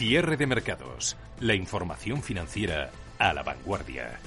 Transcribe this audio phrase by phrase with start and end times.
[0.00, 1.14] Cierre de mercados.
[1.40, 4.18] La información financiera a la vanguardia.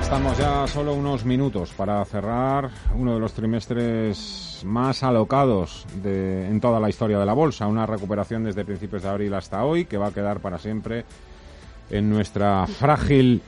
[0.00, 6.60] Estamos ya solo unos minutos para cerrar uno de los trimestres más alocados de, en
[6.60, 7.68] toda la historia de la bolsa.
[7.68, 11.04] Una recuperación desde principios de abril hasta hoy que va a quedar para siempre
[11.90, 13.40] en nuestra frágil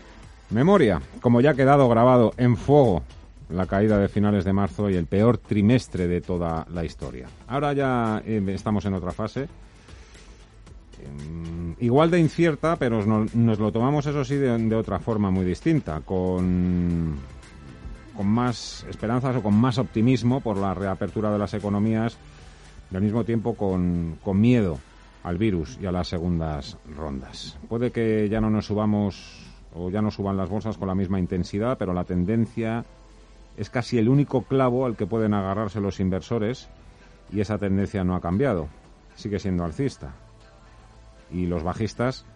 [0.52, 1.00] memoria.
[1.20, 3.02] Como ya ha quedado grabado en fuego
[3.50, 7.26] la caída de finales de marzo y el peor trimestre de toda la historia.
[7.48, 9.48] Ahora ya eh, estamos en otra fase
[11.02, 16.00] Em, igual de incierta, pero nos, lo tomamos, eso sí, de, otra forma muy distinta,
[16.00, 17.16] con,
[18.16, 22.16] con más esperanzas o con más optimismo por la reapertura de las economías
[22.90, 24.78] y al mismo tiempo con, con miedo
[25.24, 27.58] al virus y a las segundas rondas.
[27.68, 31.18] Puede que ya no nos subamos o ya no suban las bolsas con la misma
[31.18, 32.84] intensidad, pero la tendencia
[33.56, 36.68] es casi el único clavo al que pueden agarrarse los inversores
[37.32, 38.68] y esa tendencia no ha cambiado.
[39.14, 40.14] Sigue siendo alcista
[41.30, 42.26] y los bajistas,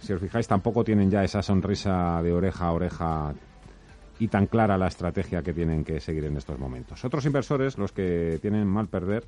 [0.00, 3.34] si os fijáis, tampoco tienen ya esa sonrisa de oreja a oreja
[4.18, 7.04] y tan clara la estrategia que tienen que seguir en estos momentos.
[7.04, 9.24] Otros inversores, los que tienen mal perder,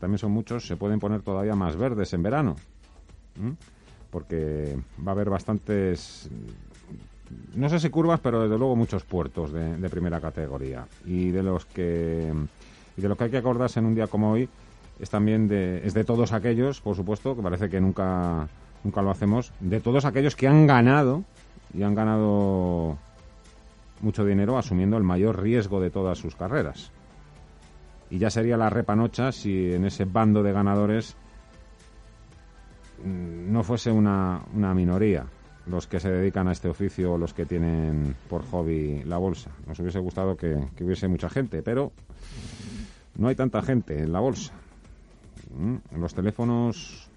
[0.00, 2.56] también son muchos, se pueden poner todavía más verdes en verano,
[4.14, 6.30] porque va a haber bastantes,
[7.56, 11.42] no sé si curvas, pero desde luego muchos puertos de, de primera categoría y de
[11.42, 12.32] los que
[12.96, 14.48] y de lo que hay que acordarse en un día como hoy
[15.00, 18.46] es también de, es de todos aquellos, por supuesto, que parece que nunca,
[18.84, 21.24] nunca lo hacemos, de todos aquellos que han ganado
[21.76, 22.96] y han ganado
[24.00, 26.92] mucho dinero asumiendo el mayor riesgo de todas sus carreras.
[28.10, 31.16] Y ya sería la repanocha si en ese bando de ganadores
[33.04, 35.26] no fuese una, una minoría
[35.66, 39.50] los que se dedican a este oficio o los que tienen por hobby la bolsa.
[39.66, 41.92] Nos hubiese gustado que hubiese mucha gente, pero
[43.16, 44.52] no hay tanta gente en la bolsa.
[45.56, 47.08] Mm, los teléfonos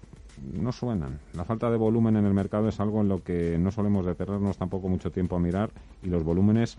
[0.52, 1.18] no suenan.
[1.34, 4.56] La falta de volumen en el mercado es algo en lo que no solemos detenernos
[4.56, 5.70] tampoco mucho tiempo a mirar
[6.02, 6.78] y los volúmenes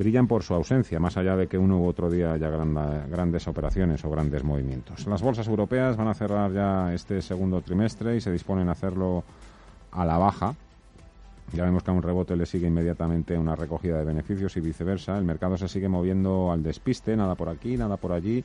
[0.00, 4.02] brillan por su ausencia, más allá de que uno u otro día haya grandes operaciones
[4.02, 5.06] o grandes movimientos.
[5.06, 9.24] Las bolsas europeas van a cerrar ya este segundo trimestre y se disponen a hacerlo
[9.92, 10.54] a la baja.
[11.52, 15.18] Ya vemos que a un rebote le sigue inmediatamente una recogida de beneficios y viceversa.
[15.18, 18.42] El mercado se sigue moviendo al despiste, nada por aquí, nada por allí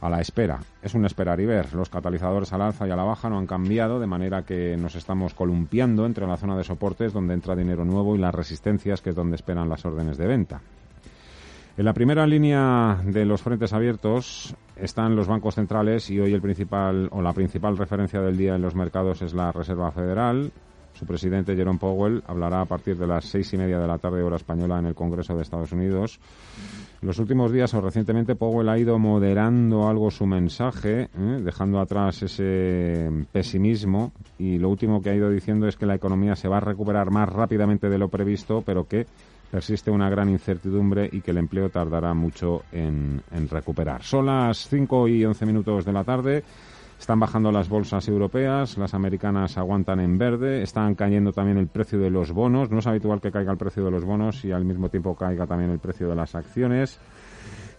[0.00, 0.60] a la espera.
[0.82, 1.74] Es un esperar y ver.
[1.74, 4.94] Los catalizadores al alza y a la baja no han cambiado, de manera que nos
[4.94, 9.10] estamos columpiando entre la zona de soportes, donde entra dinero nuevo, y las resistencias, que
[9.10, 10.60] es donde esperan las órdenes de venta.
[11.78, 16.40] En la primera línea de los frentes abiertos están los bancos centrales y hoy el
[16.40, 20.52] principal o la principal referencia del día en los mercados es la Reserva Federal.
[20.98, 24.22] Su presidente Jerome Powell hablará a partir de las seis y media de la tarde
[24.22, 26.18] hora española en el Congreso de Estados Unidos
[27.02, 31.40] los últimos días o recientemente Powell ha ido moderando algo su mensaje, ¿eh?
[31.42, 36.36] dejando atrás ese pesimismo y lo último que ha ido diciendo es que la economía
[36.36, 39.06] se va a recuperar más rápidamente de lo previsto, pero que
[39.50, 44.02] persiste una gran incertidumbre y que el empleo tardará mucho en, en recuperar.
[44.02, 46.42] Son las 5 y 11 minutos de la tarde.
[46.98, 51.98] Están bajando las bolsas europeas, las americanas aguantan en verde, están cayendo también el precio
[51.98, 52.70] de los bonos.
[52.70, 55.46] No es habitual que caiga el precio de los bonos y al mismo tiempo caiga
[55.46, 56.98] también el precio de las acciones.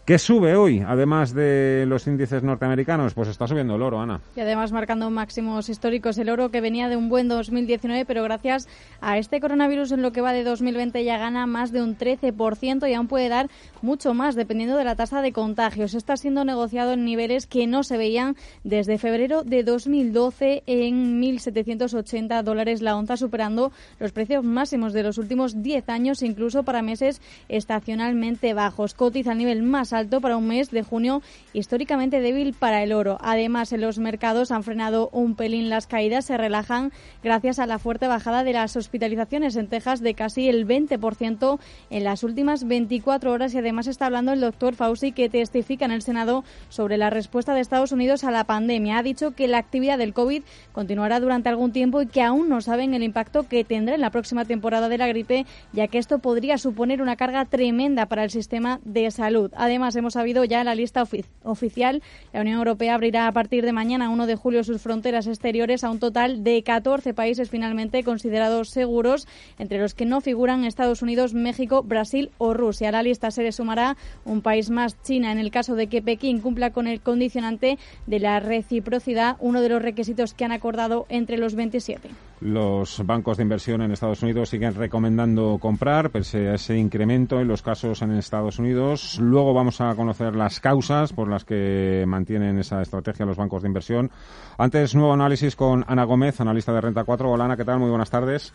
[0.08, 3.14] ¿Qué sube hoy, además de los índices norteamericanos?
[3.14, 4.22] Pues está subiendo el oro, Ana.
[4.38, 8.70] Y además marcando máximos históricos el oro que venía de un buen 2019, pero gracias
[9.02, 12.90] a este coronavirus en lo que va de 2020 ya gana más de un 13%
[12.90, 13.50] y aún puede dar
[13.82, 15.94] mucho más dependiendo de la tasa de contagios.
[15.94, 22.44] Está siendo negociado en niveles que no se veían desde febrero de 2012 en 1.780
[22.44, 27.20] dólares la onza, superando los precios máximos de los últimos 10 años, incluso para meses
[27.50, 28.94] estacionalmente bajos.
[28.94, 33.18] Cotiza al nivel más alto para un mes de junio históricamente débil para el oro.
[33.22, 36.92] Además, en los mercados han frenado un pelín las caídas, se relajan
[37.24, 42.04] gracias a la fuerte bajada de las hospitalizaciones en Texas de casi el 20% en
[42.04, 46.04] las últimas 24 horas y además está hablando el doctor Fauci que testifica en el
[46.04, 49.00] Senado sobre la respuesta de Estados Unidos a la pandemia.
[49.00, 50.44] Ha dicho que la actividad del COVID
[50.74, 54.12] continuará durante algún tiempo y que aún no saben el impacto que tendrá en la
[54.12, 58.30] próxima temporada de la gripe, ya que esto podría suponer una carga tremenda para el
[58.30, 59.52] sistema de salud.
[59.56, 61.04] Además, hemos sabido ya la lista
[61.44, 62.02] oficial.
[62.34, 65.90] La Unión Europea abrirá a partir de mañana, 1 de julio, sus fronteras exteriores a
[65.90, 69.28] un total de 14 países finalmente considerados seguros,
[69.60, 72.90] entre los que no figuran Estados Unidos, México, Brasil o Rusia.
[72.90, 76.02] A la lista se le sumará un país más, China, en el caso de que
[76.02, 81.06] Pekín cumpla con el condicionante de la reciprocidad, uno de los requisitos que han acordado
[81.10, 82.10] entre los 27.
[82.40, 87.48] Los bancos de inversión en Estados Unidos siguen recomendando comprar, pese a ese incremento en
[87.48, 89.18] los casos en Estados Unidos.
[89.20, 93.70] Luego vamos a conocer las causas por las que mantienen esa estrategia los bancos de
[93.70, 94.12] inversión.
[94.60, 97.32] Antes, nuevo análisis con Ana Gómez, analista de Renta 4.
[97.32, 97.80] Hola, Ana, ¿qué tal?
[97.80, 98.54] Muy buenas tardes.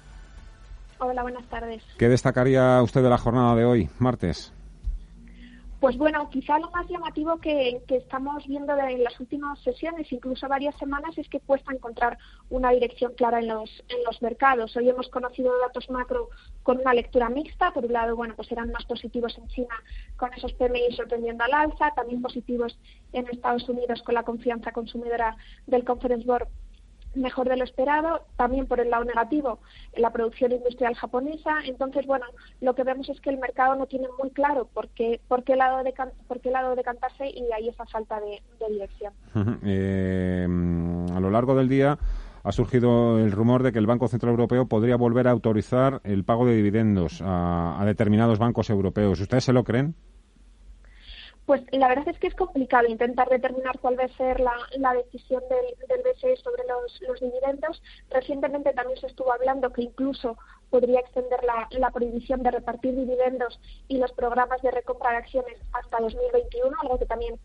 [0.99, 1.83] Hola, buenas tardes.
[1.99, 4.53] ¿Qué destacaría usted de la jornada de hoy, martes?
[5.83, 10.77] Pues bueno, quizá lo más llamativo que, estamos viendo en las últimas sesiones, incluso varias
[10.77, 12.19] semanas, es que cuesta encontrar
[12.51, 14.77] una dirección clara en los, en los mercados.
[14.77, 16.29] Hoy hemos conocido datos macro
[16.63, 17.73] con una lectura mixta.
[17.73, 19.75] Por un lado, bueno, pues eran más positivos en China
[20.17, 22.79] con esos PMI sorprendiendo al alza, también positivos
[23.13, 25.37] en Estados Unidos con la confianza consumidora
[25.67, 26.47] del Conference Board
[27.15, 29.59] mejor de lo esperado, también por el lado negativo,
[29.97, 31.61] la producción industrial japonesa.
[31.65, 32.27] Entonces, bueno,
[32.61, 35.57] lo que vemos es que el mercado no tiene muy claro por qué, por qué
[35.57, 35.95] lado, de,
[36.27, 39.13] por qué lado decantarse y hay esa falta de, dirección.
[39.65, 40.47] Eh,
[41.15, 41.99] a lo largo del día
[42.45, 46.25] ha surgido el rumor de que el Banco Central Europeo podría volver a autorizar el
[46.25, 49.21] pago de dividendos a determinados bancos europeos.
[49.21, 49.95] ¿Ustedes se lo creen?
[51.47, 55.43] Pues la verdad es que es complicado intentar determinar cuál va a ser la, decisión
[55.51, 56.37] del, del, BCE
[57.07, 57.83] los, dividendos.
[58.11, 60.37] Recientemente también se estuvo hablando que incluso
[60.71, 66.01] podría extender la, prohibición de repartir dividendos y los programas de recompra de acciones hasta
[66.01, 67.39] 2021, algo que también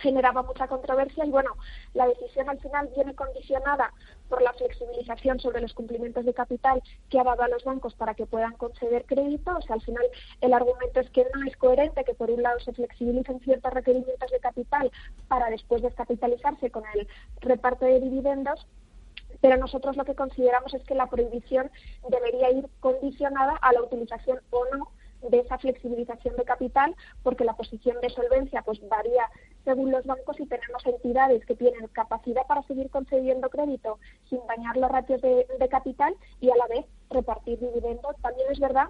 [0.00, 1.56] generaba mucha controversia y bueno,
[1.92, 3.92] la decisión al final viene condicionada
[4.34, 8.14] por la flexibilización sobre los cumplimientos de capital que ha dado a los bancos para
[8.14, 9.56] que puedan conceder crédito.
[9.56, 10.04] O sea, al final
[10.40, 14.28] el argumento es que no es coherente que por un lado se flexibilicen ciertos requerimientos
[14.32, 14.90] de capital
[15.28, 17.06] para después descapitalizarse con el
[17.42, 18.66] reparto de dividendos
[19.40, 21.70] pero nosotros lo que consideramos es que la prohibición
[22.08, 24.88] debería ir condicionada a la utilización o no
[25.30, 29.28] de esa flexibilización de capital, porque la posición de solvencia pues varía
[29.64, 33.98] según los bancos y tenemos entidades que tienen capacidad para seguir concediendo crédito
[34.28, 38.16] sin dañar los ratios de, de capital y a la vez repartir dividendos.
[38.22, 38.88] También es verdad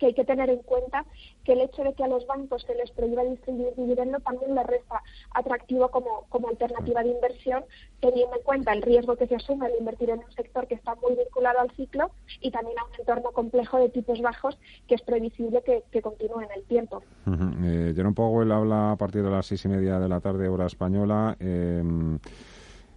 [0.00, 1.04] que hay que tener en cuenta
[1.44, 4.66] que el hecho de que a los bancos se les prohíba distribuir dividendo también les
[4.66, 5.02] resta
[5.34, 7.64] atractivo como, como alternativa de inversión,
[8.00, 10.94] teniendo en cuenta el riesgo que se asume al invertir en un sector que está
[10.96, 12.10] muy vinculado al ciclo
[12.40, 14.58] y también a un entorno complejo de tipos bajos
[14.88, 17.02] que es previsible que, que continúe en el tiempo.
[17.26, 17.98] Uh -huh.
[17.98, 21.36] eh, Powell habla a partir de las seis y media de la tarde, hora española.
[21.38, 21.82] Eh,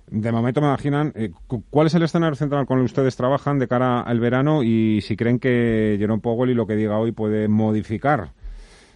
[0.08, 1.32] de momento me imaginan, eh,
[1.70, 5.02] ¿cuál es el escenario central con el que ustedes trabajan de cara al verano y
[5.02, 8.32] si creen que Jerome Powell y lo que diga hoy puede modificar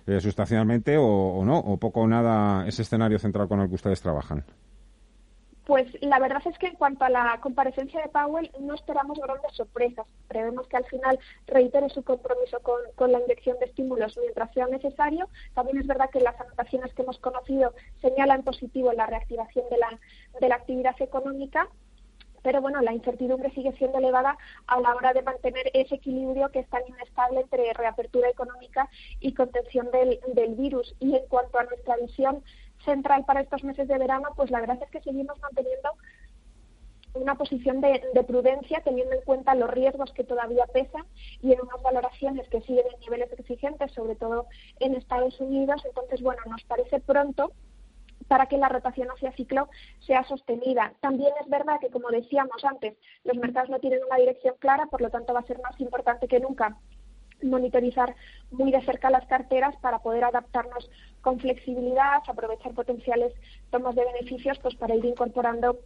[0.06, 3.76] eh, sustancialmente o, o, no, o poco o nada ese escenario central con el que
[3.76, 4.44] ustedes trabajan?
[5.68, 9.52] Pues la verdad es que en cuanto a la comparecencia de Powell no esperamos grandes
[9.52, 10.08] sorpresas.
[10.30, 15.28] Prevemos que al final reitere su compromiso con, la inyección de estímulos mientras sea necesario.
[15.56, 20.00] También es verdad que las anotaciones que hemos conocido señalan positivo la reactivación de la,
[20.40, 21.68] de la actividad económica
[22.44, 24.38] pero bueno, la incertidumbre sigue siendo elevada
[24.68, 28.88] a la hora de mantener ese equilibrio que es tan inestable entre reapertura económica
[29.20, 30.96] y contención del, del virus.
[31.02, 32.42] Y en cuanto a nuestra visión
[32.88, 35.92] central para estos meses de verano, pues la verdad es que seguimos manteniendo
[37.14, 41.04] una posición de, prudencia teniendo en cuenta los riesgos que todavía pesan
[41.42, 44.48] y en unas valoraciones que siguen en niveles exigentes, sobre todo
[44.80, 45.82] en Estados Unidos.
[45.86, 47.52] Entonces, bueno, nos parece pronto
[48.28, 49.70] para que la rotación hacia ciclo
[50.06, 50.94] sea sostenida.
[51.02, 55.02] También es verdad que, como decíamos antes, los mercados no tienen una dirección clara, por
[55.02, 56.78] lo tanto va a ser más importante que nunca
[57.44, 58.16] monitorizar
[58.52, 60.90] muy de cerca las carteras para poder adaptarnos
[61.28, 63.34] con flexibilidad, aprovechar potenciales
[63.70, 65.78] tomas de beneficios pues para ir incorporando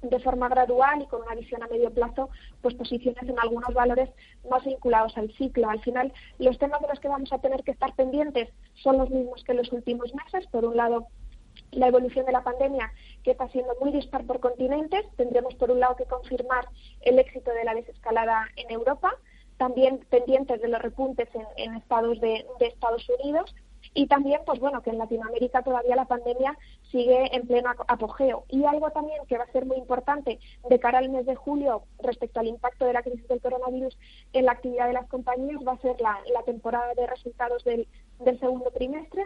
[0.00, 2.30] de forma gradual y con una visión a medio plazo,
[2.62, 4.08] pues posiciones en algunos valores
[4.50, 5.68] más vinculados al ciclo.
[5.68, 8.48] Al final, los temas de los que vamos a tener que estar pendientes
[8.82, 10.46] son los mismos que en los últimos meses.
[10.50, 11.08] Por un lado,
[11.70, 12.90] la evolución de la pandemia,
[13.24, 15.04] que está siendo muy dispar por continentes.
[15.18, 16.64] Tendremos, por un lado, que confirmar
[17.02, 19.12] el éxito de la desescalada en Europa
[19.58, 23.54] también pendientes de los repuntes en, estados de, Estados Unidos
[23.94, 26.56] y también, pues bueno, que en Latinoamérica todavía la pandemia
[26.90, 28.44] sigue en pleno apogeo.
[28.48, 31.82] Y algo también que va a ser muy importante de cara al mes de julio
[32.02, 33.96] respecto al impacto de la crisis del coronavirus
[34.32, 37.86] en la actividad de las compañías va a ser la, temporada de resultados del
[38.38, 39.24] segundo trimestre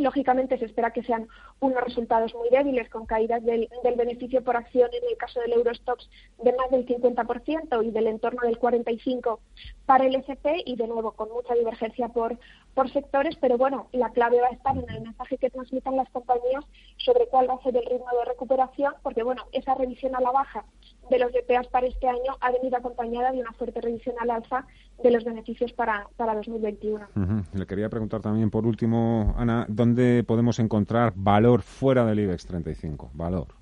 [0.00, 1.28] Lógicamente se espera que sean
[1.60, 6.08] unos resultados muy débiles con caídas del, beneficio por acción en el caso del Eurostox
[6.42, 9.38] de más del 50% y del entorno del 45%
[9.84, 12.38] para el S&P y de nuevo con mucha divergencia por,
[12.80, 16.08] por sectores, pero bueno, la clave va a estar en el mensaje que transmitan las
[16.08, 16.64] compañías
[16.96, 20.30] sobre cuál va a ser el ritmo de recuperación, porque bueno, esa revisión a la
[20.30, 20.64] baja
[21.10, 24.66] de los DPAs para este año ha venido acompañada de una fuerte revisión al alza
[25.02, 27.06] de los beneficios para, para 2021.
[27.52, 33.10] Le quería preguntar también, por último, Ana, ¿dónde podemos encontrar valor fuera del IBEX 35?
[33.12, 33.59] Valor.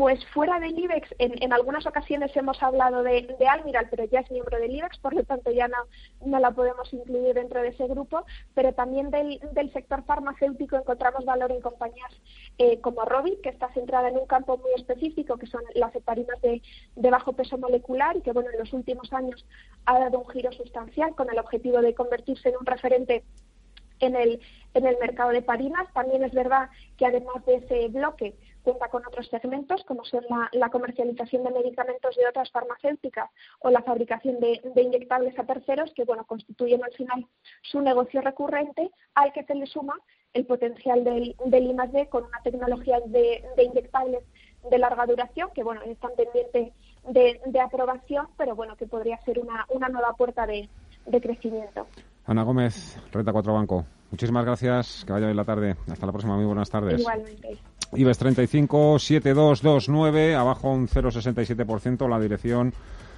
[0.00, 4.30] Pues fuera del IBEX, en, algunas ocasiones hemos hablado de, de, Almiral, pero ya es
[4.30, 8.24] miembro del IBEX, por lo tanto ya no, la podemos incluir dentro de ese grupo,
[8.54, 9.38] pero también del,
[9.74, 12.10] sector farmacéutico encontramos valor en compañías
[12.56, 16.40] eh, como Robi, que está centrada en un campo muy específico, que son las heparinas
[16.40, 16.62] de,
[17.10, 19.44] bajo peso molecular y que bueno en los últimos años
[19.84, 23.22] ha dado un giro sustancial con el objetivo de convertirse en un referente
[23.98, 24.40] en el,
[24.72, 25.92] en el mercado de parinas.
[25.92, 30.68] También es verdad que además de ese bloque cuenta con otros segmentos como son la,
[30.70, 36.24] comercialización de medicamentos de otras farmacéuticas o la fabricación de, inyectables a terceros que bueno
[36.24, 37.26] constituyen al final
[37.62, 39.94] su negocio recurrente al que se le suma
[40.32, 44.22] el potencial del, del I+D con una tecnología de, inyectables
[44.70, 46.72] de larga duración que bueno están pendientes
[47.08, 50.68] de, de, aprobación pero bueno que podría ser una, una nueva puerta de,
[51.06, 51.86] de crecimiento.
[52.26, 53.84] Ana Gómez, Renta 4 Banco.
[54.10, 55.04] Muchísimas gracias.
[55.04, 55.76] Que vaya bien la tarde.
[55.90, 56.36] Hasta la próxima.
[56.36, 57.00] Muy buenas tardes.
[57.00, 57.58] Igualmente.
[57.92, 62.08] IBEX 35, 7229, abajo un 0,67%.
[62.08, 62.72] La dirección,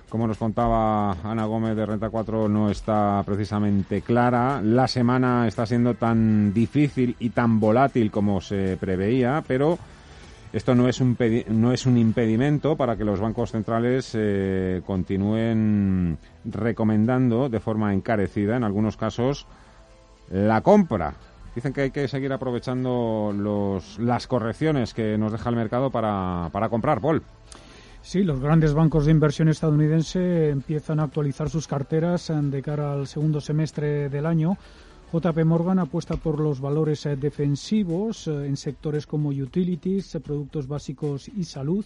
[0.09, 4.62] como nos contaba Ana Gómez de Renta 4, no está precisamente clara.
[4.62, 9.79] La semana está siendo tan difícil y tan volátil como se preveía, pero
[10.55, 16.17] esto no es un, no es un impedimento para que los bancos centrales eh, continúen
[16.47, 19.47] recomendando de forma encarecida, en algunos casos,
[20.31, 21.14] la compra.
[21.54, 26.49] Dicen que hay que seguir aprovechando los, las correcciones que nos deja el mercado para,
[26.52, 27.23] para comprar, Paul.
[28.00, 33.06] Sí, los grandes bancos de inversión estadounidense empiezan a actualizar sus carteras de cara al
[33.06, 34.56] segundo semestre del año
[35.12, 40.66] JP Morgan apuesta por los valores eh, defensivos eh, en sectores como utilities, eh, productos
[40.66, 41.85] básicos y salud.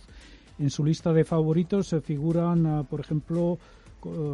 [0.60, 3.58] En su lista de favoritos figuran, por ejemplo,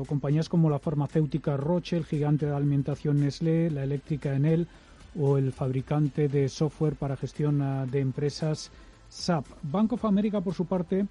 [0.07, 4.69] compañías como la farmacéutica Roche, el gigante de alimentación Nestlé, la eléctrica Enel
[5.19, 8.71] o el fabricante de software para gestión de empresas
[9.09, 9.47] SAP.
[9.63, 11.07] Bank of America, por su parte,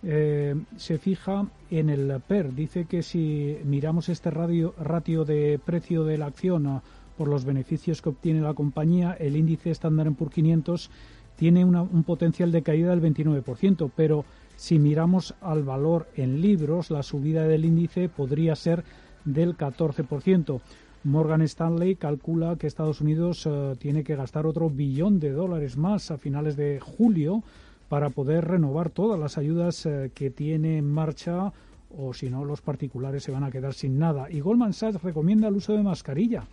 [0.00, 2.54] se fija en el PER.
[2.54, 6.82] Dice que si miramos este radio, ratio de precio de la acción
[7.16, 10.90] por los beneficios que obtiene la compañía, el índice Standard Poor's 500
[11.36, 14.24] tiene un potencial de caída del 29%, pero
[14.56, 18.84] si miramos al valor en libros, la subida del índice podría ser
[19.24, 20.60] del 14%.
[21.04, 26.10] Morgan Stanley calcula que Estados Unidos eh, tiene que gastar otro billón de dólares más
[26.10, 27.42] a finales de julio
[27.88, 31.52] para poder renovar todas las ayudas eh, que tiene en marcha
[31.96, 34.30] o si no los particulares se van a quedar sin nada.
[34.30, 36.44] Y Goldman Sachs recomienda el uso de mascarilla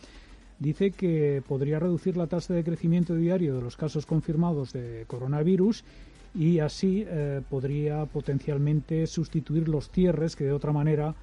[0.59, 5.83] dice que podría reducir la tasa de crecimiento diario de los casos confirmados de coronavirus
[6.33, 11.15] y así eh, podría potencialmente sustituir los cierres que de otra manera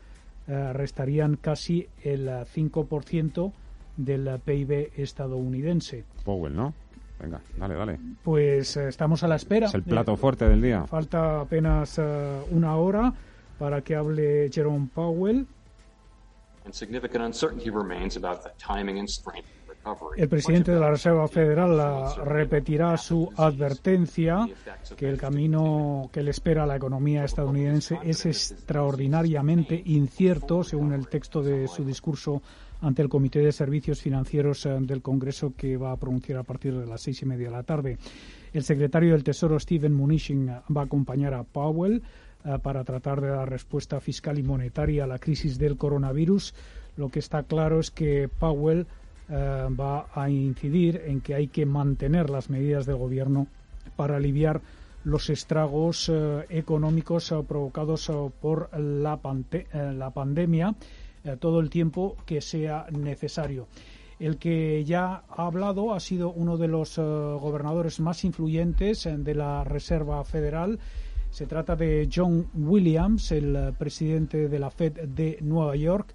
[0.48, 3.52] eh, restarían casi el 5%
[3.96, 6.04] del PIB estadounidense.
[6.24, 6.74] Powell, ¿no?
[7.20, 7.98] Venga, dale, dale.
[8.22, 9.66] Pues eh, estamos a la espera.
[9.66, 10.86] Es el plato fuerte del día.
[10.86, 12.00] Falta apenas
[12.50, 13.12] una hora
[13.58, 15.46] para que hable Jerome Powell
[20.16, 24.48] el presidente de la Reserva Federal repetirá su advertencia
[24.96, 31.08] que el camino que le espera a la economía estadounidense es extraordinariamente incierto, según el
[31.08, 32.42] texto de su discurso
[32.80, 36.76] ante el Comité de Servicios Financieros eh, del Congreso que va a pronunciar a partir
[36.76, 37.96] de las seis y media de la tarde.
[38.52, 42.02] El secretario del Tesoro, Steven Mnuchin, va a acompañar a Powell
[42.44, 46.54] eh, para tratar de dar respuesta fiscal y monetaria a la crisis del coronavirus
[46.96, 48.86] lo que está claro es que Powell
[49.28, 53.46] eh, va a incidir en que hay que mantener las medidas del gobierno
[53.96, 54.60] para aliviar
[55.04, 58.10] los estragos eh, económicos eh, provocados
[58.40, 59.18] por la,
[59.72, 60.74] la pandemia
[61.38, 63.68] todo el tiempo que sea necesario.
[64.18, 69.62] El que ya ha hablado ha sido uno de los gobernadores más influyentes de la
[69.62, 70.80] Reserva Federal.
[71.30, 76.12] Se trata de John Williams, el presidente de la Fed de Nueva York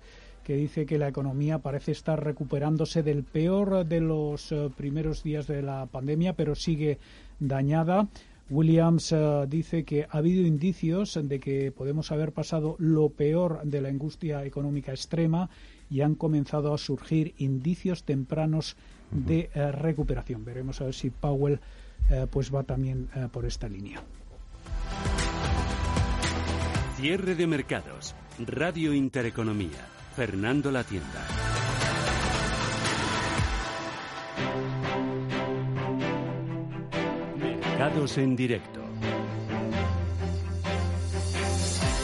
[0.47, 5.45] que dice que la economía parece estar recuperándose del peor de los eh, primeros días
[5.45, 6.99] de la pandemia, pero sigue
[7.37, 8.07] dañada.
[8.49, 13.81] Williams eh, dice que ha habido indicios de que podemos haber pasado lo peor de
[13.81, 15.49] la angustia económica extrema
[15.89, 18.77] y han comenzado a surgir indicios tempranos
[19.11, 20.45] de eh, recuperación.
[20.45, 21.59] Veremos a ver si Powell
[22.31, 24.01] pues va también por esta línea.
[26.95, 28.15] Cierre de mercados.
[28.39, 29.96] Radio Intereconomía.
[30.17, 31.27] Fernando La Tienda.
[37.37, 38.79] Mercados en directo.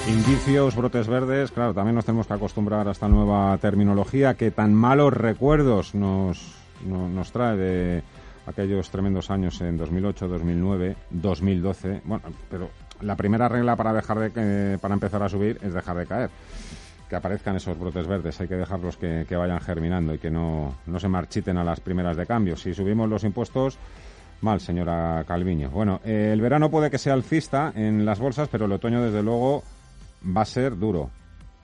[0.08, 4.75] Indicios, brotes verdes, claro, también nos tenemos que acostumbrar a esta nueva terminología que tan
[4.75, 6.53] malos recuerdos nos,
[6.86, 8.03] nos trae de
[8.46, 12.01] aquellos tremendos años en 2008, 2009, 2012.
[12.05, 12.70] Bueno, pero
[13.01, 16.29] la primera regla para dejar de, para empezar a subir es dejar de caer
[17.13, 21.00] que aparezcan esos brotes verdes, hay que dejarlos que, vayan germinando y que no, no
[21.00, 22.55] se marchiten a las primeras de cambio.
[22.55, 23.77] Si subimos los impuestos,
[24.41, 25.70] mal, señora Calviño.
[25.70, 29.22] Bueno, eh, el verano puede que sea alcista en las bolsas, pero el otoño, desde
[29.22, 29.62] luego,
[30.36, 31.12] va a ser duro,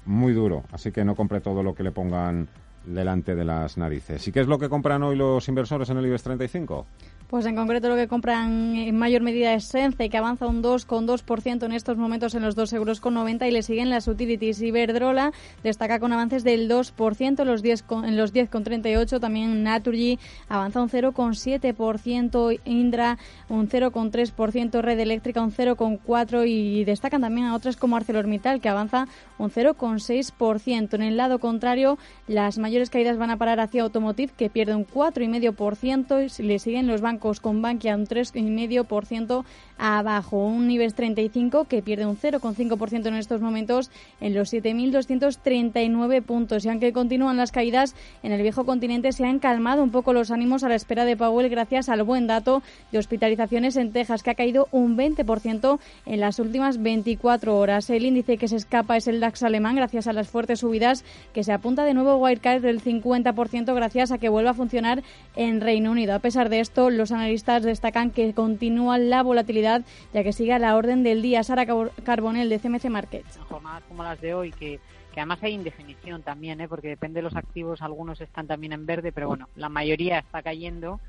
[0.05, 0.65] muy duro.
[0.71, 2.47] Así que no compre todo lo que le pongan
[2.85, 4.27] delante de las narices.
[4.27, 6.85] ¿Y qué es lo que compran hoy los inversores en el IBEX 35?
[7.29, 11.63] Pues en concreto lo que compran en mayor medida es Sense, que avanza un 2,2%
[11.63, 14.59] en estos momentos en los 2,90 euros con 90 y le siguen las utilities.
[14.63, 15.31] Iberdrola
[15.61, 19.19] destaca con avances del 2% en los 10 con, en los 10,38.
[19.19, 20.17] También Naturgy
[20.47, 27.77] avanza un 0,7%, Indra un 0,3%, Red Eléctrica un 0,4% y destacan también a otras
[27.77, 29.07] como ArcelorMittal que avanza
[29.37, 30.95] un 0,6%.
[30.95, 34.87] En el lado contrario, las mayores caídas van a parar hacia Automotive que pierde un
[34.87, 39.43] 4,5% y le siguen los bancos con Bankia un 3,5%
[39.79, 40.45] abajo.
[40.45, 46.65] Un IBEX 35 que pierde un 0,5% en estos momentos en los 7.239 puntos.
[46.65, 50.31] Y aunque continúan las caídas, en el viejo continente se han calmado un poco los
[50.31, 54.31] ánimos a la espera de Powell gracias al buen dato de hospitalizaciones en Texas, que
[54.31, 57.89] ha caído un 20% en las últimas 24 horas.
[57.89, 61.43] El índice que se escapa es el DAX alemán gracias a las fuertes subidas que
[61.43, 65.03] se apunta de nuevo Wirecard del 50% gracias a que vuelva a funcionar
[65.35, 66.13] en Reino Unido.
[66.13, 69.68] A pesar de esto, los analistas destacan que continúa la volatilidad
[70.13, 71.43] ya que sigue a la orden del día.
[71.43, 71.65] Sara
[72.03, 73.37] Carbonel de CMC Markets.
[73.49, 74.79] Jornadas como las de hoy que
[75.13, 76.67] que además hay indefinición también, ¿eh?
[76.67, 80.43] porque depende de los activos, algunos están también en verde, pero bueno, la mayoría está
[80.43, 80.99] cayendo,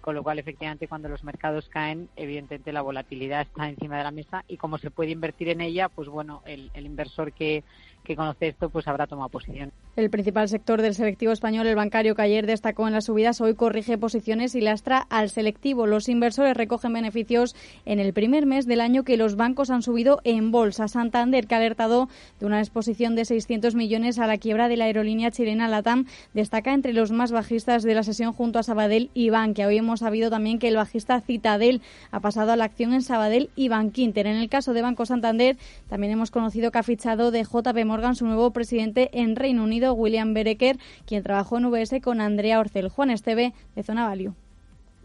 [0.00, 4.10] con lo cual efectivamente cuando los mercados caen, evidentemente la volatilidad está encima de la
[4.10, 7.64] mesa y como se puede invertir en ella, pues bueno, el, el inversor que,
[8.06, 9.72] que conoce esto, pues habrá tomado posición.
[9.96, 13.54] El principal sector del selectivo español, el bancario, que ayer destacó en las subidas, hoy
[13.54, 15.86] corrige posiciones y lastra al selectivo.
[15.86, 20.20] Los inversores recogen beneficios en el primer mes del año que los bancos han subido
[20.24, 20.88] en bolsa.
[20.88, 22.08] Santander, que ha alertado
[22.38, 26.72] de una exposición de 600 millones a la quiebra de la aerolínea chilena LATAM, destaca
[26.72, 29.66] entre los más bajistas de la sesión junto a Sabadell y Bankia.
[29.66, 33.50] Hoy hemos sabido también que el bajista Citadel ha pasado a la acción en Sabadell
[33.56, 34.26] y Bankinter.
[34.26, 35.56] En el caso de Banco Santander,
[35.88, 39.94] también hemos conocido que ha fichado de JP Morgan su nuevo presidente en Reino Unido,
[39.94, 42.88] William Bereker, quien trabajó en VS con Andrea Orcel.
[42.88, 44.34] Juan Esteve, de Zona Value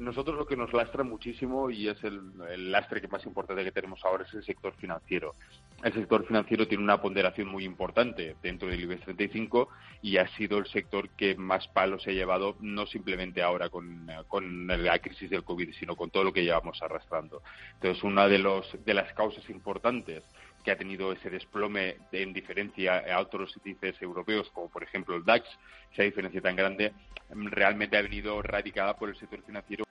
[0.01, 4.03] nosotros lo que nos lastra muchísimo y es el, lastre que más importante que tenemos
[4.03, 5.35] ahora es el sector financiero.
[5.83, 9.69] El sector financiero tiene una ponderación muy importante dentro del IBEX 35
[10.01, 14.07] y ha sido el sector que más palos se ha llevado, no simplemente ahora con,
[14.27, 17.43] con la crisis del COVID, sino con todo lo que llevamos arrastrando.
[17.75, 20.23] Entonces, una de, los, de las causas importantes
[20.63, 25.23] que ha tenido ese desplome en diferencia a otros índices europeos, como por ejemplo el
[25.23, 25.47] DAX,
[25.91, 26.93] esa diferencia tan grande,
[27.29, 29.83] realmente ha venido radicada por el sector financiero.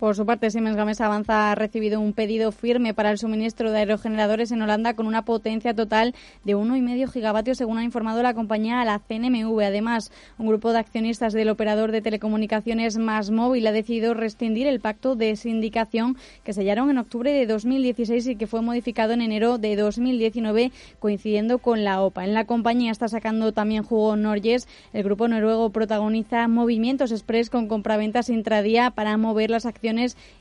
[0.00, 3.80] Por su parte, Siemens Gamesa Avanza ha recibido un pedido firme para el suministro de
[3.80, 8.80] aerogeneradores en Holanda con una potencia total de 1,5 gigavatios, según ha informado la compañía
[8.80, 9.60] a la CNMV.
[9.60, 14.80] Además, un grupo de accionistas del operador de telecomunicaciones Más Móvil ha decidido rescindir el
[14.80, 19.58] pacto de sindicación que sellaron en octubre de 2016 y que fue modificado en enero
[19.58, 22.24] de 2019, coincidiendo con la OPA.
[22.24, 24.66] En la compañía está sacando también jugo Norges.
[24.94, 29.89] El grupo noruego protagoniza movimientos express con compraventas intradía para mover las acciones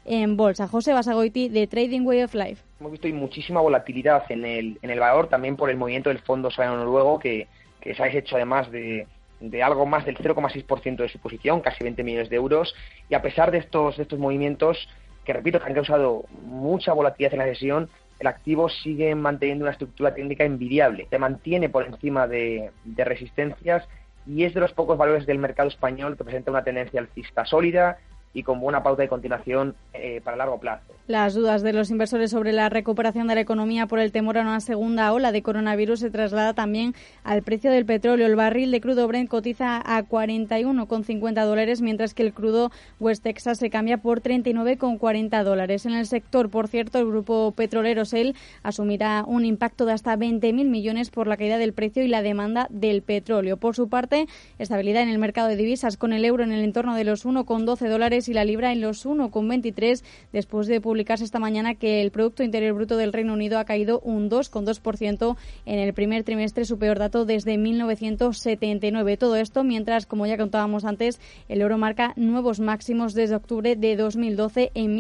[0.06, 0.68] en bolsa.
[0.68, 2.64] José Basagoiti, de Trading Way of Life.
[2.80, 6.50] Hemos visto muchísima volatilidad en el, en el valor, también por el movimiento del Fondo
[6.52, 7.48] Soberano Noruego, que,
[7.82, 9.08] que se ha hecho además de,
[9.40, 12.76] de algo más del 0,6% de su posición, casi 20 millones de euros.
[13.10, 14.88] Y a pesar de estos, de estos movimientos,
[15.26, 19.72] que repito, que han causado mucha volatilidad en la sesión, el activo sigue manteniendo una
[19.72, 21.08] estructura técnica envidiable.
[21.10, 23.88] Se mantiene por encima de, de resistencias
[24.28, 27.98] y es de los pocos valores del mercado español que presenta una tendencia alcista sólida
[28.34, 30.94] y con buena pauta de continuación eh, para largo plazo.
[31.08, 34.42] Las dudas de los inversores sobre la recuperación de la economía por el temor a
[34.42, 38.28] una segunda ola de coronavirus se traslada también al precio del petróleo.
[38.28, 43.58] El barril de crudo Brent cotiza a 41,50 dólares, mientras que el crudo West Texas
[43.58, 45.88] se cambia por 39,40 dólares.
[45.88, 50.54] En el sector, por cierto, el grupo petrolero Shell asumirá un impacto de hasta 20.000
[50.65, 53.58] millones por la caída del precio y la demanda del petróleo.
[53.58, 54.28] Por su parte,
[54.60, 57.89] estabilidad en el mercado de divisas con el euro en el entorno de los 1,12
[57.89, 60.04] dólares y la libra en los 1,23
[60.34, 63.64] después de publicar publicarse esta mañana que el Producto Interior Bruto del Reino Unido ha
[63.64, 69.16] caído un 2,2% en el primer trimestre, su peor dato desde 1979.
[69.16, 73.96] Todo esto mientras, como ya contábamos antes, el euro marca nuevos máximos desde octubre de
[73.96, 74.96] 2012 en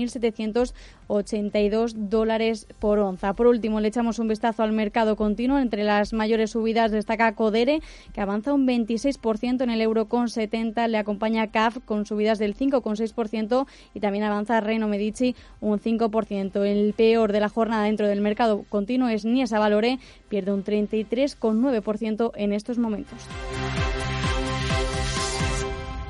[1.09, 3.33] 1.782 dólares por onza.
[3.33, 5.59] Por último, le echamos un vistazo al mercado continuo.
[5.59, 7.81] Entre las mayores subidas destaca Codere,
[8.13, 10.87] que avanza un 26% en el euro con 70.
[10.87, 16.65] Le acompaña CAF con subidas del 5,6% 6% y también avanza Reino Medici un 5%.
[16.65, 22.31] El peor de la jornada dentro del mercado continuo es Niesa Valore, pierde un 33,9%
[22.35, 23.27] en estos momentos.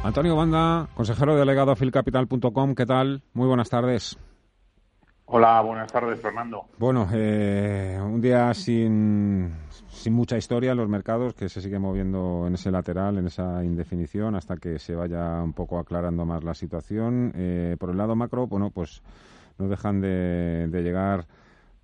[0.02, 3.22] Antonio Banda, consejero delegado a filcapital.com, ¿qué tal?
[3.34, 4.18] Muy buenas tardes.
[5.32, 6.66] Hola, buenas tardes, Fernando.
[6.80, 9.54] Bueno, eh, un día sin,
[9.88, 13.64] sin mucha historia en los mercados, que se sigue moviendo en ese lateral, en esa
[13.64, 17.32] indefinición, hasta que se vaya un poco aclarando más la situación.
[17.36, 19.04] Eh, por el lado macro, bueno, pues
[19.60, 21.28] no dejan de, llegar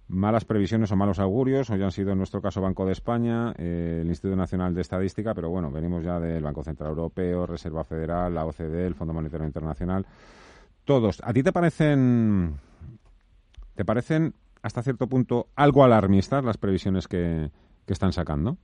[0.07, 1.69] malas previsiones o malos augurios.
[1.69, 5.35] Hoy han sido, en nuestro caso, Banco de España, eh, el Instituto Nacional de Estadística,
[5.35, 9.45] pero bueno, venimos ya del Banco Central Europeo, Reserva Federal, la OCDE, el Fondo Monetario
[9.45, 10.03] Internacional.
[10.83, 11.21] Todos.
[11.23, 12.55] ¿A ti te parecen
[13.75, 17.51] ¿Te parecen hasta cierto punto algo alarmistas las previsiones que,
[17.87, 18.57] están sacando?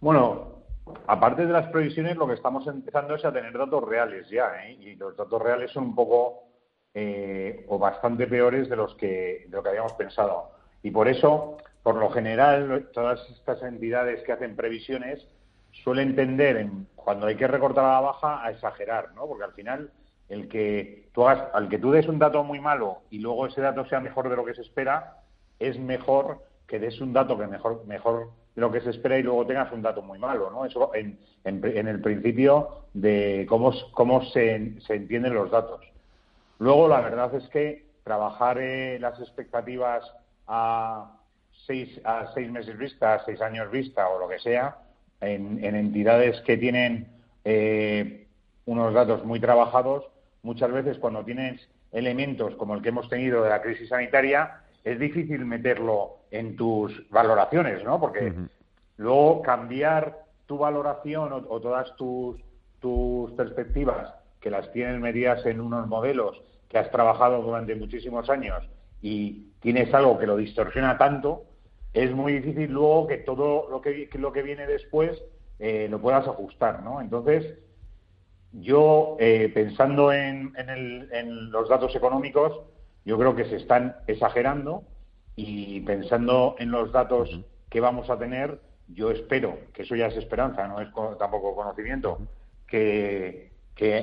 [0.00, 0.62] Bueno,
[1.06, 4.74] aparte de las previsiones, lo que estamos empezando es a tener datos reales ya, ¿eh?
[4.80, 6.44] y los datos reales son un poco
[6.94, 10.52] eh, o bastante peores de los que de lo que habíamos pensado.
[10.82, 15.26] Y por eso, por lo general, todas estas entidades que hacen previsiones
[15.72, 19.26] suelen tender, en, cuando hay que recortar a la baja, a exagerar, ¿no?
[19.26, 19.90] Porque al final
[20.30, 23.60] el que tú hagas, al que tú des un dato muy malo y luego ese
[23.60, 25.18] dato sea mejor de lo que se espera,
[25.58, 29.22] es mejor que des un dato que mejor, mejor de lo que se espera y
[29.22, 30.64] luego tengas un dato muy malo, ¿no?
[30.64, 35.80] Eso en, en, el principio de cómo, cómo se, se, entienden los datos.
[36.58, 40.04] Luego, la verdad es que trabajar eh, las expectativas
[40.46, 41.16] a
[41.66, 44.78] seis, a seis meses vista, a seis años vista o lo que sea,
[45.20, 47.08] en, entidades que tienen
[47.44, 48.26] eh,
[48.66, 50.06] unos datos muy trabajados,
[50.42, 54.98] muchas veces cuando tienes elementos como el que hemos tenido de la crisis sanitaria, es
[54.98, 58.00] difícil meterlo en tus valoraciones, ¿no?
[58.00, 58.32] Porque
[58.96, 62.40] luego cambiar tu valoración o, todas tus,
[62.80, 68.68] tus perspectivas, que las tienes medidas en unos modelos que has trabajado durante muchísimos años
[69.02, 71.44] y tienes algo que lo distorsiona tanto,
[71.92, 75.20] es muy difícil luego que todo lo que, lo que viene después
[75.58, 77.00] eh, lo puedas ajustar, ¿no?
[77.00, 77.58] Entonces,
[78.52, 80.52] yo, eh, pensando en,
[81.50, 82.60] los datos económicos,
[83.04, 84.82] yo creo que se están exagerando
[85.36, 90.16] y pensando en los datos que vamos a tener, yo espero, que eso ya es
[90.16, 92.18] esperanza, no es tampoco conocimiento,
[92.66, 93.50] que,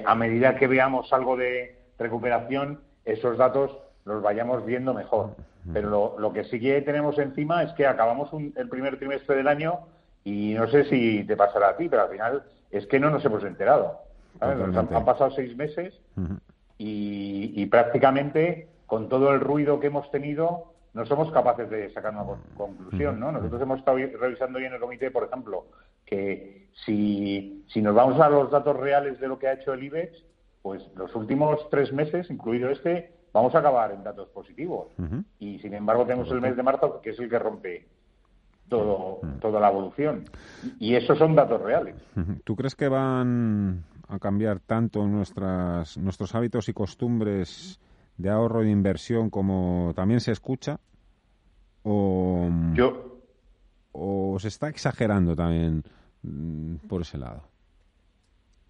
[0.05, 5.35] a medida que veamos algo de recuperación, esos datos los vayamos viendo mejor.
[5.73, 9.79] Pero lo, que sí que tenemos encima es que acabamos el primer trimestre del año
[10.23, 13.23] y no sé si te pasará a ti, pero al final es que no nos
[13.25, 14.06] hemos enterado.
[14.39, 15.99] Han, pasado seis meses
[16.77, 22.25] y, prácticamente con todo el ruido que hemos tenido no somos capaces de sacar una
[22.55, 23.31] conclusión, ¿no?
[23.31, 25.67] Nosotros hemos estado revisando hoy en el comité, por ejemplo,
[26.05, 29.83] que si, si nos vamos a los datos reales de lo que ha hecho el
[29.83, 30.25] IBEX,
[30.63, 34.87] pues los últimos tres meses, incluido este, vamos a acabar en datos positivos.
[35.39, 37.85] Y sin embargo tenemos el mes de marzo, que es el que rompe
[38.67, 40.25] todo, toda la evolución.
[40.79, 41.95] Y esos son datos reales.
[42.43, 47.79] ¿Tú crees que van a cambiar tanto nuestras, nuestros hábitos y costumbres
[48.17, 50.79] de ahorro e de inversión como también se escucha?
[51.83, 53.19] ¿O, yo,
[53.91, 55.83] o se está exagerando también
[56.23, 57.43] mm, por ese lado?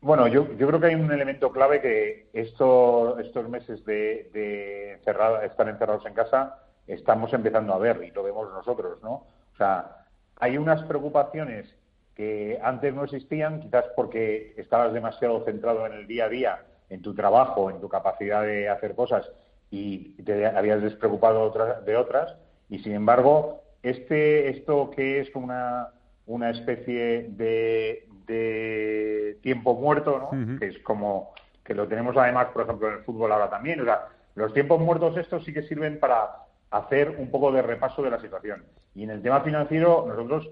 [0.02, 4.94] Bueno, yo, yo creo que hay un elemento clave que esto, estos meses de, de
[4.94, 9.12] estar encerrados en casa estamos empezando a ver y lo vemos nosotros, ¿no?
[9.54, 10.06] O sea,
[10.38, 11.76] hay unas preocupaciones
[12.18, 17.04] que antes no existían, quizás porque estabas demasiado centrado en el día a día, en
[17.04, 19.30] tu trabajo, en tu capacidad de hacer cosas
[19.70, 21.54] y te habías despreocupado
[21.86, 22.36] de otras.
[22.70, 25.90] Y sin embargo, este, esto que es una,
[26.26, 30.58] una especie de, de tiempo muerto, ¿no?
[30.58, 33.80] que es como que lo tenemos además, por ejemplo, en el fútbol ahora también.
[33.82, 36.32] O sea, los tiempos muertos estos sí que sirven para
[36.72, 38.64] hacer un poco de repaso de la situación.
[38.96, 40.50] Y en el tema financiero, nosotros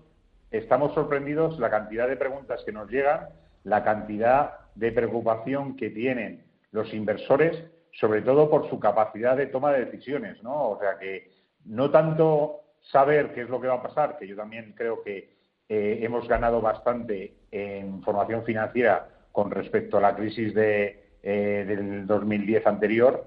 [0.58, 3.30] estamos sorprendidos la cantidad de preguntas que nos llegan,
[3.63, 9.72] la cantidad de preocupación que tienen los inversores, sobre todo por su capacidad de toma
[9.72, 10.70] de decisiones, ¿no?
[10.70, 11.32] O sea que
[11.65, 15.36] no tanto saber qué es lo que va a pasar, que yo también creo que
[15.68, 22.06] eh, hemos ganado bastante en formación financiera con respecto a la crisis de, eh, del
[22.06, 23.26] 2010 anterior,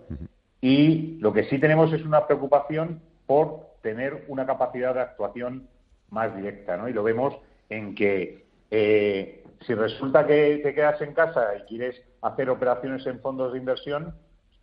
[0.61, 5.69] y lo que sí tenemos es una preocupación por tener una capacidad de actuación
[6.11, 6.89] más directa, ¿no?
[6.89, 7.37] Y lo vemos
[7.69, 13.21] en que eh, si resulta que te quedas en casa y quieres hacer operaciones en
[13.21, 14.15] fondos de inversión,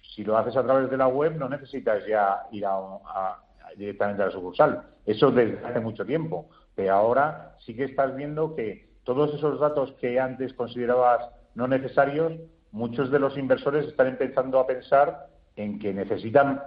[0.02, 3.40] si lo haces a través de la web no necesitas ya ir a,
[3.76, 4.84] directamente a la sucursal.
[5.06, 6.50] Eso desde hace mucho tiempo.
[6.76, 12.34] Pero ahora sí que estás viendo que todos esos datos que antes considerabas no necesarios,
[12.72, 16.62] muchos de los inversores están empezando a pensar en que necesitan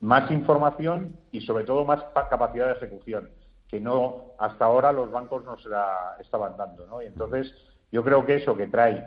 [0.00, 3.30] más información y sobre todo más capacidad de ejecución,
[3.74, 6.86] que no hasta ahora los bancos no se la estaban dando.
[6.86, 7.02] ¿no?
[7.02, 7.52] Y entonces
[7.90, 9.04] yo creo que eso que trae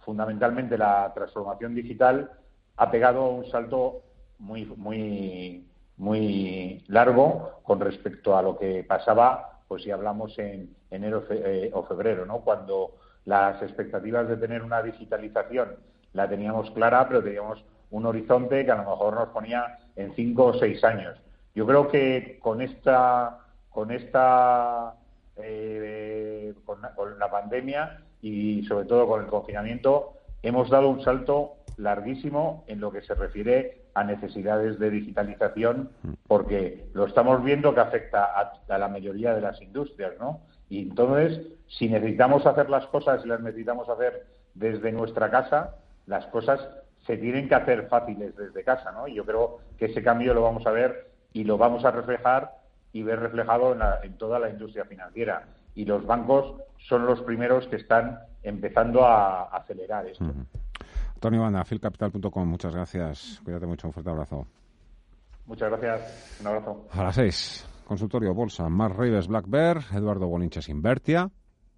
[0.00, 2.28] fundamentalmente la transformación digital
[2.76, 4.02] ha pegado un salto
[4.40, 5.64] muy, muy,
[5.96, 11.84] muy largo con respecto a lo que pasaba, pues si hablamos en enero eh, o
[11.84, 12.40] febrero, ¿no?
[12.40, 12.96] Cuando
[13.26, 15.76] las expectativas de tener una digitalización
[16.14, 20.46] la teníamos clara, pero teníamos un horizonte que a lo mejor nos ponía en cinco
[20.46, 21.16] o seis años.
[21.54, 24.94] Yo creo que con esta, con esta,
[25.36, 26.80] eh, con,
[27.18, 32.92] la pandemia y sobre todo con el confinamiento, hemos dado un salto larguísimo en lo
[32.92, 35.90] que se refiere a necesidades de digitalización,
[36.26, 40.40] porque lo estamos viendo que afecta a, a la mayoría de las industrias, ¿no?
[40.68, 46.26] Y entonces, si necesitamos hacer las cosas y las necesitamos hacer desde nuestra casa, las
[46.26, 46.60] cosas
[47.06, 49.08] se tienen que hacer fáciles desde casa, ¿no?
[49.08, 52.59] Y yo creo que ese cambio lo vamos a ver y lo vamos a reflejar
[52.92, 55.46] y ver reflejado en, toda la industria financiera.
[55.74, 60.24] Y los bancos son los primeros que están empezando a, acelerar esto.
[61.14, 63.40] Antonio Banda, filcapital.com, muchas gracias.
[63.44, 64.46] Cuídate mucho, un fuerte abrazo.
[65.46, 66.86] Muchas gracias, un abrazo.
[66.92, 67.66] A las seis.
[67.84, 71.28] Consultorio Bolsa, Mar Reyes Black Bear, Eduardo Bolinches Invertia.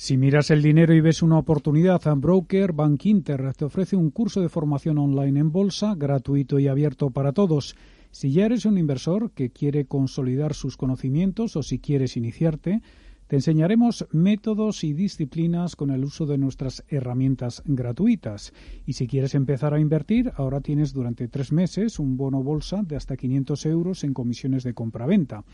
[0.00, 4.40] Si miras el dinero y ves una oportunidad, Broker Bank Inter te ofrece un curso
[4.40, 7.74] de formación online en bolsa gratuito y abierto para todos.
[8.12, 12.80] Si ya eres un inversor que quiere consolidar sus conocimientos o si quieres iniciarte,
[13.26, 18.54] te enseñaremos métodos y disciplinas con el uso de nuestras herramientas gratuitas.
[18.86, 22.96] Y si quieres empezar a invertir, ahora tienes durante tres meses un bono bolsa de
[22.96, 25.44] hasta 500 euros en comisiones de compra-venta,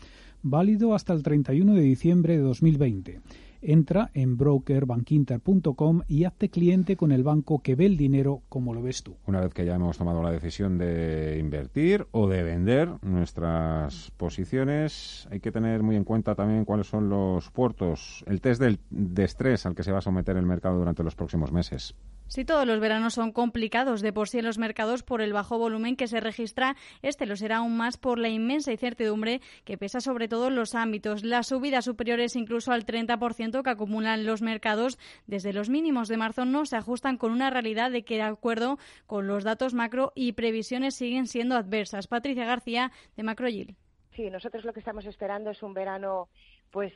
[0.41, 3.19] válido hasta el 31 de diciembre de 2020.
[3.67, 8.83] Entra en brokerbankinter.com y hazte cliente con el banco que ve el dinero como lo
[8.83, 9.17] ves tú.
[9.25, 15.27] Una vez que ya hemos tomado la decisión de invertir o de vender nuestras posiciones,
[15.31, 19.65] hay que tener muy en cuenta también cuáles son los puertos, el test de estrés
[19.65, 21.95] al que se va a someter el mercado durante los próximos meses.
[22.27, 25.59] Si todos los veranos son complicados de por sí en los mercados por el bajo
[25.59, 29.99] volumen que se registra, este lo será aún más por la inmensa incertidumbre que pesa
[29.99, 31.23] sobre todo en los ámbitos.
[31.23, 36.45] Las subidas superiores incluso al 30% que acumulan los mercados desde los mínimos de marzo
[36.45, 40.33] no se ajustan con una realidad de que, de acuerdo con los datos macro y
[40.33, 42.07] previsiones, siguen siendo adversas.
[42.07, 43.75] Patricia García, de Macroyil.
[44.15, 46.29] Sí, nosotros lo que estamos esperando es un verano
[46.71, 46.93] pues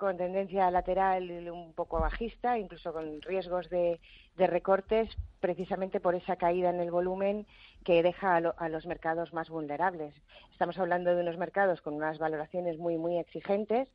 [0.00, 4.00] con tendencia lateral un poco bajista, incluso con riesgos de,
[4.38, 5.10] recortes,
[5.40, 7.46] precisamente por esa caída en el volumen
[7.84, 10.14] que deja a, los mercados más vulnerables.
[10.52, 13.88] Estamos hablando de unos mercados con unas valoraciones muy, muy exigentes,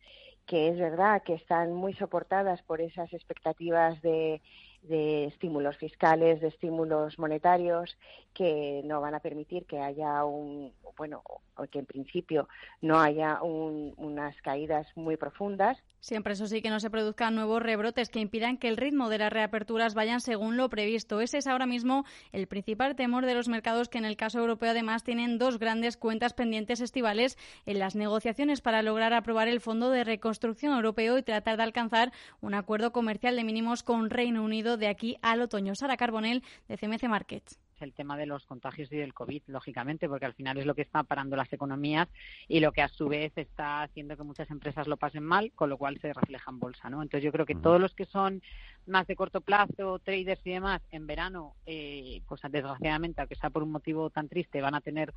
[0.46, 4.44] que es verdad que están muy soportadas por esas expectativas de
[4.88, 7.98] de estímulos fiscales, de estímulos monetarios
[8.34, 11.22] que no van a permitir que haya un, bueno,
[11.56, 12.48] o que en principio
[12.82, 15.78] no haya unas caídas muy profundas.
[16.00, 19.18] Siempre eso sí que no se produzcan nuevos rebrotes que impidan que el ritmo de
[19.18, 21.22] las reaperturas vayan según lo previsto.
[21.22, 24.72] Ese es ahora mismo el principal temor de los mercados que en el caso europeo
[24.72, 29.90] además tienen dos grandes cuentas pendientes estivales en las negociaciones para lograr aprobar el Fondo
[29.90, 34.75] de Reconstrucción Europeo y tratar de alcanzar un acuerdo comercial de mínimos con Reino Unido
[34.78, 35.76] de aquí al otoño.
[35.76, 40.26] Sara Carbonell, de CMC Markets el tema de los contagios y del COVID, lógicamente, porque
[40.26, 42.08] al final es lo que está parando las economías
[42.48, 45.70] y lo que a su vez está haciendo que muchas empresas lo pasen mal, con
[45.70, 47.02] lo cual se refleja en bolsa, ¿no?
[47.02, 48.42] Entonces yo creo que todos los que son
[48.88, 53.64] más de corto plazo, traders y demás, en verano, eh, pues desgraciadamente, aunque sea por
[53.64, 55.14] un motivo tan triste, van a tener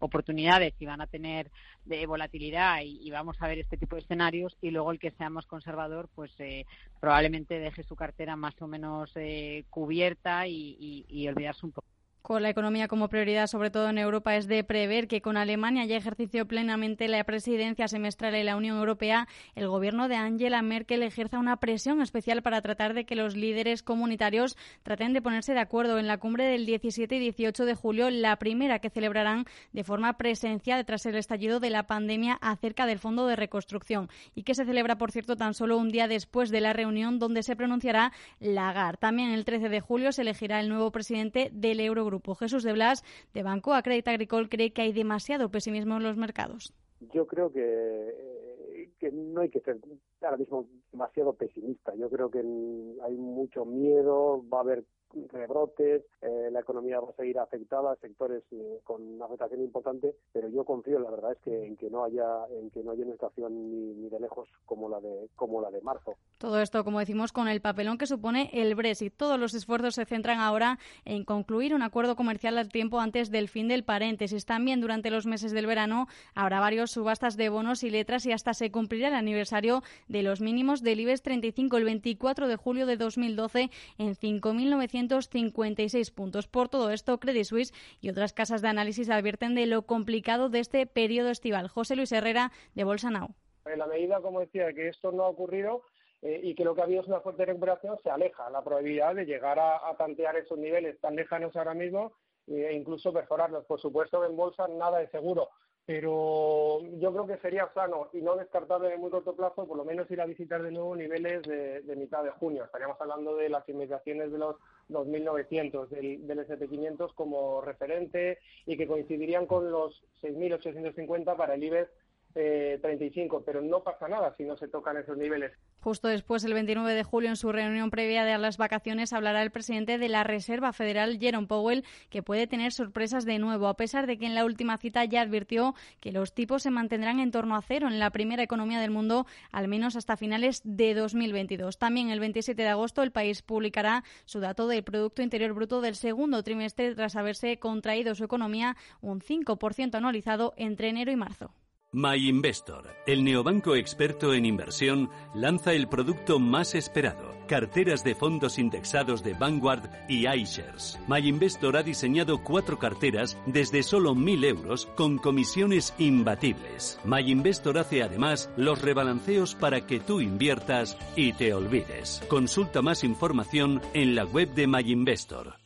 [0.00, 1.50] oportunidades y van a tener
[1.84, 5.28] de volatilidad y, vamos a ver este tipo de escenarios y luego el que sea
[5.28, 6.64] más conservador, pues eh,
[7.02, 11.88] probablemente deje su cartera más o menos eh, cubierta y, y olvidarse un poco
[12.22, 15.84] con la economía como prioridad, sobre todo en Europa, es de prever que con Alemania
[15.84, 21.02] ya ejerció plenamente la presidencia semestral en la Unión Europea, el gobierno de Angela Merkel
[21.02, 25.60] ejerza una presión especial para tratar de que los líderes comunitarios traten de ponerse de
[25.60, 29.84] acuerdo en la cumbre del 17 y 18 de julio, la primera que celebrarán de
[29.84, 34.54] forma presencial tras el estallido de la pandemia acerca del Fondo de Reconstrucción y que
[34.54, 38.12] se celebra, por cierto, tan solo un día después de la reunión donde se pronunciará
[38.38, 38.98] Lagarde.
[39.00, 42.11] También el 13 de julio se elegirá el nuevo presidente del Eurogrupo.
[42.12, 42.34] Grupo.
[42.34, 46.74] Jesús de Blas, de Banco Acredita Agricole, cree que hay demasiado pesimismo en los mercados.
[47.12, 49.78] yo creo que, eh, que no hay que ser
[50.26, 51.94] ahora mismo demasiado pesimista.
[51.94, 54.84] Yo creo que hay mucho miedo, va a haber
[55.32, 60.48] rebrotes, eh, la economía va a seguir afectada, sectores eh, con una afectación importante, pero
[60.48, 63.14] yo confío, la verdad es que en que no haya en que no haya una
[63.14, 66.16] estación ni, de lejos como la de como la de marzo.
[66.38, 69.14] Todo esto, como decimos, con el papelón que supone el Brexit.
[69.16, 73.48] Todos los esfuerzos se centran ahora en concluir un acuerdo comercial al tiempo antes del
[73.48, 74.44] fin del paréntesis.
[74.44, 78.54] También durante los meses del verano habrá varios subastas de bonos y letras y hasta
[78.54, 79.82] se cumplirá el aniversario
[80.12, 86.10] de los mínimos del IBEX 35 el 24 de julio de 2012 en 5.900 256
[86.10, 86.48] puntos.
[86.48, 90.60] Por todo esto, Credit Suisse y otras casas de análisis advierten de lo complicado de
[90.60, 91.68] este periodo estival.
[91.68, 93.34] José Luis Herrera, de Bolsa Now.
[93.64, 95.82] En la medida, como decía, que esto no ha ocurrido,
[96.20, 99.14] eh, y que lo que ha habido es una fuerte recuperación, se aleja la probabilidad
[99.14, 102.12] de llegar a, tantear esos niveles tan lejanos ahora mismo
[102.46, 103.64] e incluso mejorarlos.
[103.66, 105.48] Por supuesto, en bolsa nada es seguro,
[105.84, 109.84] pero yo creo que sería sano y no descartable en muy corto plazo, por lo
[109.84, 112.64] menos ir a visitar de nuevo niveles de, mitad de junio.
[112.64, 114.56] Estaríamos hablando de las inmediaciones de los
[114.90, 121.90] 2.900 del, del SP500 como referente y que coincidirían con los 6.850 para el IBEX
[122.34, 125.52] eh, 35, pero no pasa nada si no se tocan esos niveles.
[125.80, 129.50] Justo después, el 29 de julio, en su reunión previa de las vacaciones, hablará el
[129.50, 134.06] presidente de la Reserva Federal, Jerome Powell, que puede tener sorpresas de nuevo, a pesar
[134.06, 137.56] de que en la última cita ya advirtió que los tipos se mantendrán en torno
[137.56, 141.78] a cero en la primera economía del mundo, al menos hasta finales de 2022.
[141.78, 145.96] También el 27 de agosto, el país publicará su dato del Producto Interior Bruto del
[145.96, 151.52] segundo trimestre tras haberse contraído su economía un 5% anualizado entre enero y marzo.
[151.94, 159.22] MyInvestor, el neobanco experto en inversión, lanza el producto más esperado, carteras de fondos indexados
[159.22, 160.98] de Vanguard y iShares.
[161.06, 166.98] MyInvestor ha diseñado cuatro carteras desde solo 1.000 euros con comisiones imbatibles.
[167.04, 172.22] MyInvestor hace además los rebalanceos para que tú inviertas y te olvides.
[172.26, 175.61] Consulta más información en la web de MyInvestor.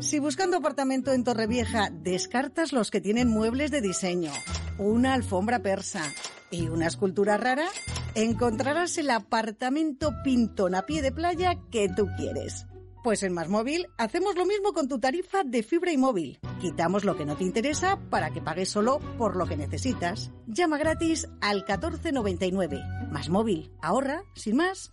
[0.00, 4.32] Si buscando apartamento en Torrevieja descartas los que tienen muebles de diseño,
[4.78, 6.12] una alfombra persa
[6.50, 7.66] y una escultura rara,
[8.14, 12.66] encontrarás el apartamento pintón a pie de playa que tú quieres.
[13.02, 16.40] Pues en Más Móvil hacemos lo mismo con tu tarifa de fibra y móvil.
[16.60, 20.32] Quitamos lo que no te interesa para que pagues solo por lo que necesitas.
[20.48, 22.82] Llama gratis al 1499.
[23.12, 23.70] Más Móvil.
[23.80, 24.92] Ahorra, sin más.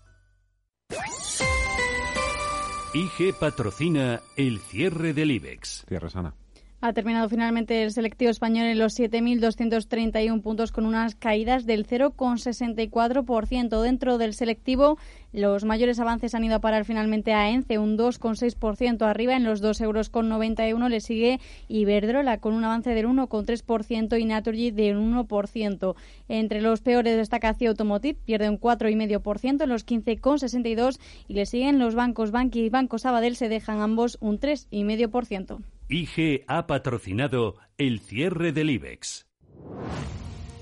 [2.95, 5.83] IG patrocina el cierre del IBEX.
[5.87, 6.35] Cierre sana.
[6.85, 13.81] Ha terminado finalmente el selectivo español en los 7.231 puntos con unas caídas del 0,64%.
[13.81, 14.97] Dentro del selectivo,
[15.31, 19.37] los mayores avances han ido a parar finalmente a ENCE, un 2,6% arriba.
[19.37, 24.97] En los 2,91 euros le sigue Iberdrola con un avance del 1,3% y Naturgy del
[24.97, 25.95] 1%.
[26.27, 31.79] Entre los peores destaca CIE Automotive, pierde un 4,5% en los 15,62 y le siguen
[31.79, 35.61] los bancos Banqui y Banco Sabadell, se dejan ambos un 3,5%.
[35.89, 39.27] IG ha patrocinado el cierre del IBEX.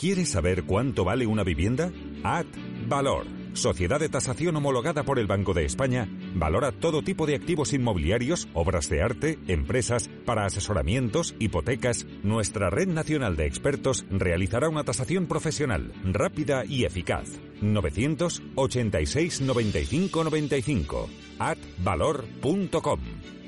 [0.00, 1.92] ¿Quieres saber cuánto vale una vivienda?
[2.24, 2.46] Ad
[2.88, 3.26] Valor.
[3.52, 8.48] Sociedad de tasación homologada por el Banco de España, valora todo tipo de activos inmobiliarios,
[8.54, 12.06] obras de arte, empresas, para asesoramientos, hipotecas.
[12.22, 17.28] Nuestra red nacional de expertos realizará una tasación profesional, rápida y eficaz.
[17.60, 21.10] 986 95 95.
[21.38, 23.00] Advalor.com.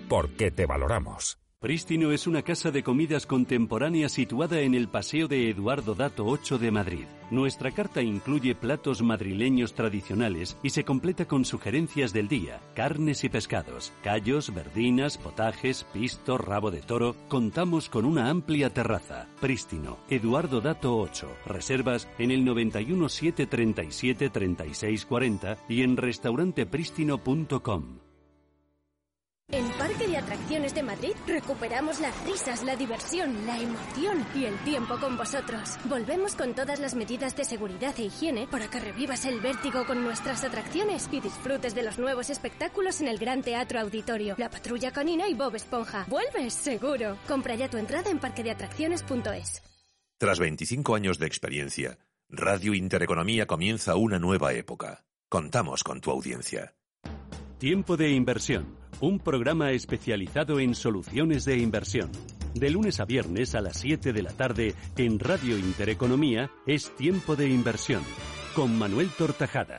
[0.07, 1.42] Porque te valoramos.
[1.63, 6.59] Prístino es una casa de comidas contemporánea situada en el Paseo de Eduardo Dato 8
[6.59, 7.05] de Madrid.
[7.31, 13.29] Nuestra carta incluye platos madrileños tradicionales y se completa con sugerencias del día, carnes y
[13.29, 17.15] pescados, callos, verdinas, potajes, pisto, rabo de toro.
[17.29, 19.29] Contamos con una amplia terraza.
[19.41, 21.29] Prístino, Eduardo Dato 8.
[21.47, 28.02] Reservas en el 91 737 3640 y en restauranteprístino.com.
[29.83, 34.57] En Parque de Atracciones de Madrid recuperamos las risas, la diversión, la emoción y el
[34.59, 35.77] tiempo con vosotros.
[35.87, 40.05] Volvemos con todas las medidas de seguridad e higiene para que revivas el vértigo con
[40.05, 44.93] nuestras atracciones y disfrutes de los nuevos espectáculos en el Gran Teatro Auditorio, La Patrulla
[44.93, 46.07] Canina y Bob Esponja.
[46.09, 47.17] ¡Vuelves, seguro!
[47.27, 49.63] Compra ya tu entrada en parquedeatracciones.es.
[50.17, 55.05] Tras 25 años de experiencia, Radio Intereconomía comienza una nueva época.
[55.29, 56.73] Contamos con tu audiencia.
[57.59, 62.11] Tiempo de inversión un programa especializado en soluciones de inversión.
[62.55, 67.37] De lunes a viernes a las 7 de la tarde en Radio Intereconomía es Tiempo
[67.37, 68.03] de Inversión
[68.55, 69.79] con Manuel Tortajada.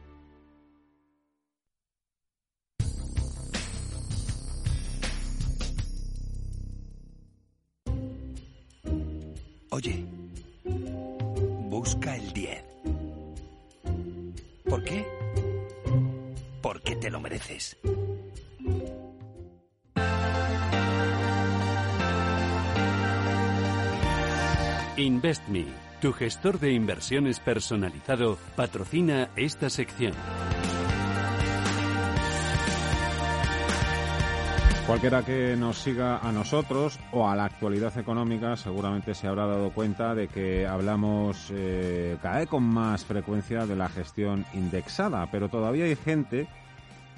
[9.83, 10.05] Oye,
[11.69, 12.63] busca el 10.
[14.69, 15.07] ¿Por qué?
[16.61, 17.77] Porque te lo mereces.
[24.97, 25.65] InvestMe,
[25.99, 30.13] tu gestor de inversiones personalizado, patrocina esta sección.
[34.87, 39.69] Cualquiera que nos siga a nosotros o a la actualidad económica seguramente se habrá dado
[39.71, 45.49] cuenta de que hablamos eh, cada vez con más frecuencia de la gestión indexada, pero
[45.49, 46.47] todavía hay gente,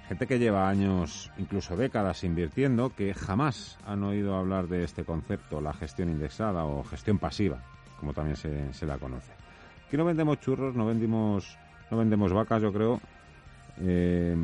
[0.08, 5.62] gente que lleva años, incluso décadas invirtiendo, que jamás han oído hablar de este concepto,
[5.62, 7.64] la gestión indexada o gestión pasiva,
[8.00, 9.32] como también se, se la conoce.
[9.88, 11.58] Aquí no vendemos churros, no vendimos,
[11.90, 13.00] no vendemos vacas, yo creo,
[13.80, 14.36] eh,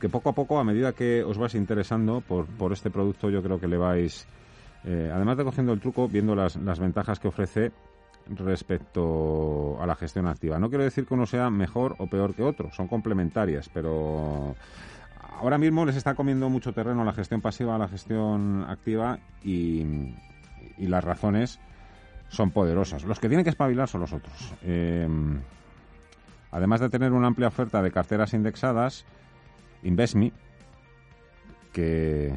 [0.00, 3.42] que poco a poco, a medida que os vais interesando por, por este producto, yo
[3.42, 4.26] creo que le vais,
[4.84, 7.72] eh, además de cogiendo el truco, viendo las, las ventajas que ofrece
[8.28, 10.58] respecto a la gestión activa.
[10.58, 14.54] No quiero decir que uno sea mejor o peor que otro, son complementarias, pero
[15.40, 19.84] ahora mismo les está comiendo mucho terreno la gestión pasiva a la gestión activa y,
[20.78, 21.60] y las razones
[22.28, 23.04] son poderosas.
[23.04, 24.54] Los que tienen que espabilar son los otros.
[24.62, 25.08] Eh,
[26.54, 29.04] Además de tener una amplia oferta de carteras indexadas,
[29.82, 30.32] InvestMe,
[31.72, 32.32] que,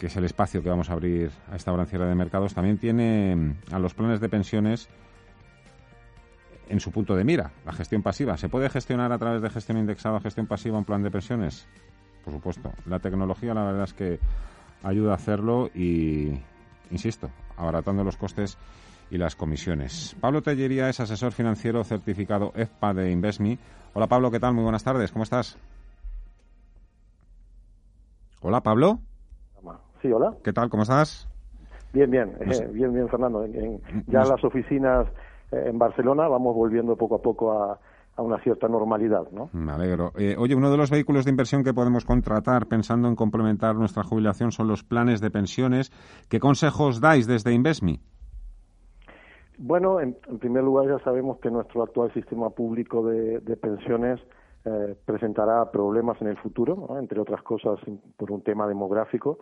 [0.00, 3.54] es el espacio que vamos a abrir a esta hora de mercados, también tiene mm,
[3.72, 4.88] a los planes de pensiones
[6.68, 8.36] en su punto de mira, la gestión pasiva.
[8.36, 11.68] ¿Se puede gestionar a través de gestión indexada gestión pasiva un plan de pensiones?
[12.24, 12.72] Por supuesto.
[12.86, 14.18] La tecnología, la verdad es que
[14.82, 16.32] ayuda a hacerlo y,
[16.90, 18.58] insisto, abaratando los costes
[19.10, 20.16] y las comisiones.
[20.20, 23.58] Pablo Tellería es asesor financiero certificado EFPA de InvestMe.
[23.94, 24.54] Hola Pablo, ¿qué tal?
[24.54, 25.58] Muy buenas tardes, ¿cómo estás?
[28.42, 29.00] Hola Pablo.
[30.02, 30.34] Sí, hola.
[30.44, 30.68] ¿Qué tal?
[30.68, 31.28] ¿Cómo estás?
[31.92, 33.46] Bien, bien, eh, bien, bien, Fernando.
[34.06, 35.06] ya las oficinas
[35.50, 37.78] eh, en Barcelona vamos volviendo poco a poco a,
[38.18, 39.50] una cierta normalidad, ¿no?
[39.52, 40.12] Me alegro.
[40.16, 44.04] Eh, oye, uno de los vehículos de inversión que podemos contratar pensando en complementar nuestra
[44.04, 45.92] jubilación son los planes de pensiones.
[46.28, 48.00] ¿Qué consejos dais desde InvestMe?
[49.58, 54.20] Bueno, en, primer lugar ya sabemos que nuestro actual sistema público de, pensiones
[54.66, 57.80] eh, presentará problemas en el futuro, entre otras cosas
[58.18, 59.38] por un tema demográfico.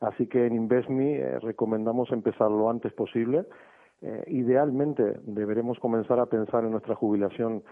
[0.00, 3.44] Así que en InvestMe eh, recomendamos empezar lo antes posible.
[4.00, 7.62] Eh, idealmente deberemos comenzar a pensar en nuestra jubilación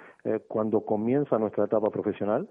[0.49, 2.49] cuando comienza nuestra etapa profesional.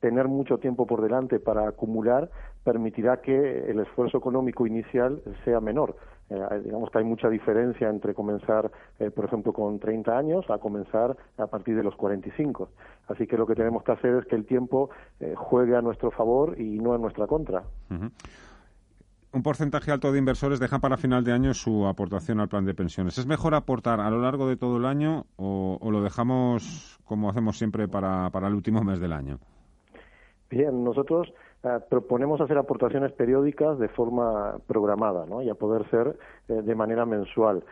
[0.00, 2.30] tener mucho tiempo por delante para acumular
[2.64, 5.96] permitirá que el esfuerzo económico inicial sea menor
[6.28, 10.58] eh, digamos que hay mucha diferencia entre comenzar, eh, por ejemplo, con 30 años a
[10.58, 12.68] comenzar a partir de los 45.
[13.08, 16.10] Así que lo que tenemos que hacer es que el tiempo eh, juegue a nuestro
[16.10, 17.62] favor y no en nuestra contra.
[19.32, 22.74] Un porcentaje alto de inversores deja para final de año su aportación al plan de
[22.74, 23.18] pensiones.
[23.18, 27.58] ¿Es mejor aportar a lo largo de todo el año o, lo dejamos como hacemos
[27.58, 29.38] siempre para, para el último mes del año?
[30.50, 31.32] Bien, nosotros
[31.88, 35.42] proponemos hacer aportaciones periódicas de forma programada ¿no?
[35.42, 36.16] y a poder ser
[36.48, 37.64] eh, de manera mensual.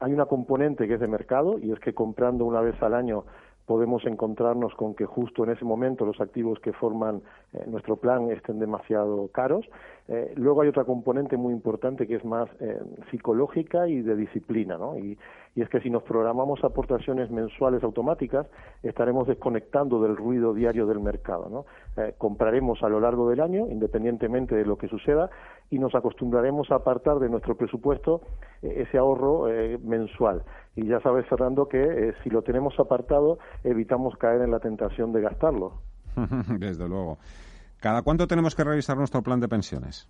[0.00, 3.24] hay una componente que es de mercado y es que comprando una vez al año
[3.66, 8.30] podemos encontrarnos con que justo en ese momento los activos que forman eh, nuestro plan
[8.30, 9.66] estén demasiado caros.
[10.08, 12.78] Eh, luego hay otra componente muy importante que es más eh,
[13.10, 14.98] psicológica y de disciplina, ¿no?
[14.98, 15.18] Y,
[15.54, 18.46] y, es que si nos programamos aportaciones mensuales automáticas,
[18.82, 21.64] estaremos desconectando del ruido diario del mercado, ¿no?
[22.18, 25.30] compraremos a lo largo del año, independientemente de lo que suceda,
[25.70, 28.20] y nos acostumbraremos a apartar de nuestro presupuesto
[28.62, 29.46] ese ahorro
[29.84, 30.42] mensual.
[30.76, 35.20] Y ya sabes, Fernando, que si lo tenemos apartado, evitamos caer en la tentación de
[35.20, 35.74] gastarlo.
[36.58, 37.18] Desde luego.
[37.80, 40.08] ¿Cada cuánto tenemos que revisar nuestro plan de pensiones?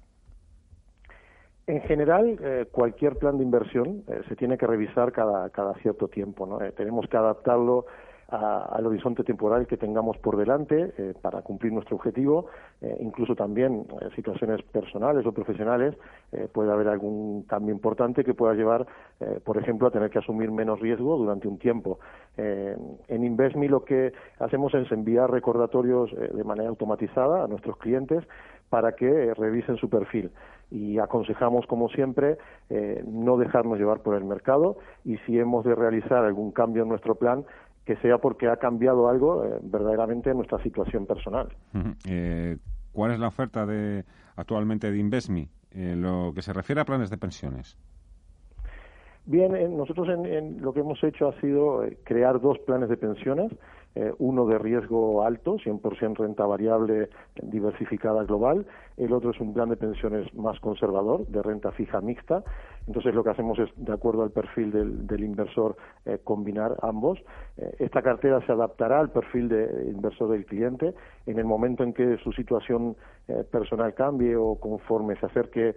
[1.66, 6.08] En general, eh, cualquier plan de inversión eh, se tiene que revisar cada, cada cierto
[6.08, 6.46] tiempo.
[6.46, 6.60] ¿no?
[6.60, 7.86] Eh, tenemos que adaptarlo
[8.28, 12.46] al horizonte temporal que tengamos por delante eh, para cumplir nuestro objetivo,
[12.80, 15.94] eh, incluso también en situaciones personales o profesionales
[16.32, 18.86] eh, puede haber algún cambio importante que pueda llevar,
[19.44, 21.98] por ejemplo, a tener que asumir menos riesgo durante un tiempo.
[22.36, 28.24] en Investme lo que hacemos es enviar recordatorios de manera automatizada a nuestros clientes
[28.68, 30.30] para que revisen su perfil
[30.70, 32.38] y aconsejamos, como siempre,
[33.06, 37.14] no dejarnos llevar por el mercado y si hemos de realizar algún cambio en nuestro
[37.14, 37.44] plan,
[37.85, 41.49] que sea porque ha cambiado algo eh, verdaderamente en nuestra situación personal.
[42.09, 42.57] Eh,
[42.93, 44.05] ¿Cuál es la oferta de
[44.37, 47.76] actualmente de Investme en lo que se refiere a planes de pensiones?
[49.26, 53.53] Bien, nosotros en, lo que hemos hecho ha sido eh, crear dos planes de pensiones,
[54.18, 57.11] uno de riesgo alto, 100% renta variable
[57.41, 58.66] diversificada global,
[58.97, 62.43] el otro es un plan de pensiones más conservador, de renta fija mixta,
[62.87, 67.18] entonces lo que hacemos es, de acuerdo al perfil del, inversor, eh, combinar ambos.
[67.57, 70.95] Eh, esta cartera se adaptará al perfil de inversor del cliente
[71.26, 72.97] en el momento en que su situación
[73.28, 75.74] eh, personal cambie o conforme se acerque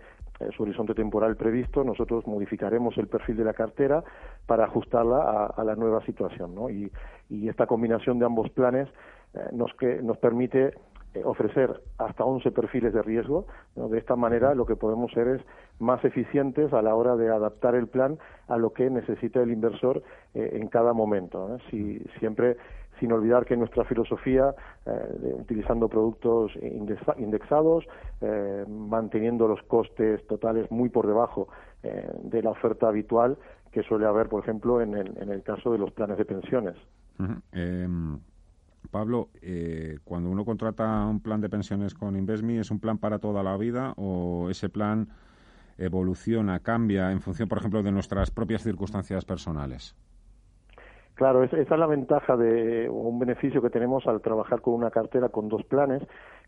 [0.56, 4.04] su horizonte temporal previsto, nosotros modificaremos el perfil de la cartera
[4.46, 6.54] para ajustarla a, la nueva situación.
[6.70, 6.92] Y,
[7.34, 8.88] y, esta combinación de ambos planes
[9.52, 9.72] nos,
[10.04, 10.74] nos permite eh,
[11.24, 13.48] ofrecer hasta 11 perfiles de riesgo.
[13.76, 15.42] De esta manera lo que podemos ser es
[15.80, 20.04] más eficientes a la hora de adaptar el plan a lo que necesita el inversor
[20.34, 21.58] eh, en cada momento.
[21.70, 22.58] Si, siempre
[23.00, 24.56] sin olvidar que nuestra filosofía,
[24.88, 26.52] eh, utilizando productos
[27.18, 27.86] indexados,
[28.68, 31.48] manteniendo los costes totales muy por debajo
[31.84, 33.38] de la oferta habitual
[33.72, 36.76] que suele haber, por ejemplo, en el, en el caso de los planes de pensiones.
[38.92, 43.20] Pablo, eh, cuando uno contrata un plan de pensiones con Investme, ¿es un plan para
[43.20, 45.10] toda la vida o ese plan
[45.78, 49.96] evoluciona, cambia en función, por ejemplo, de nuestras propias circunstancias personales?
[51.18, 55.30] Claro, esa es la ventaja de un beneficio que tenemos al trabajar con una cartera
[55.30, 56.04] con dos planes,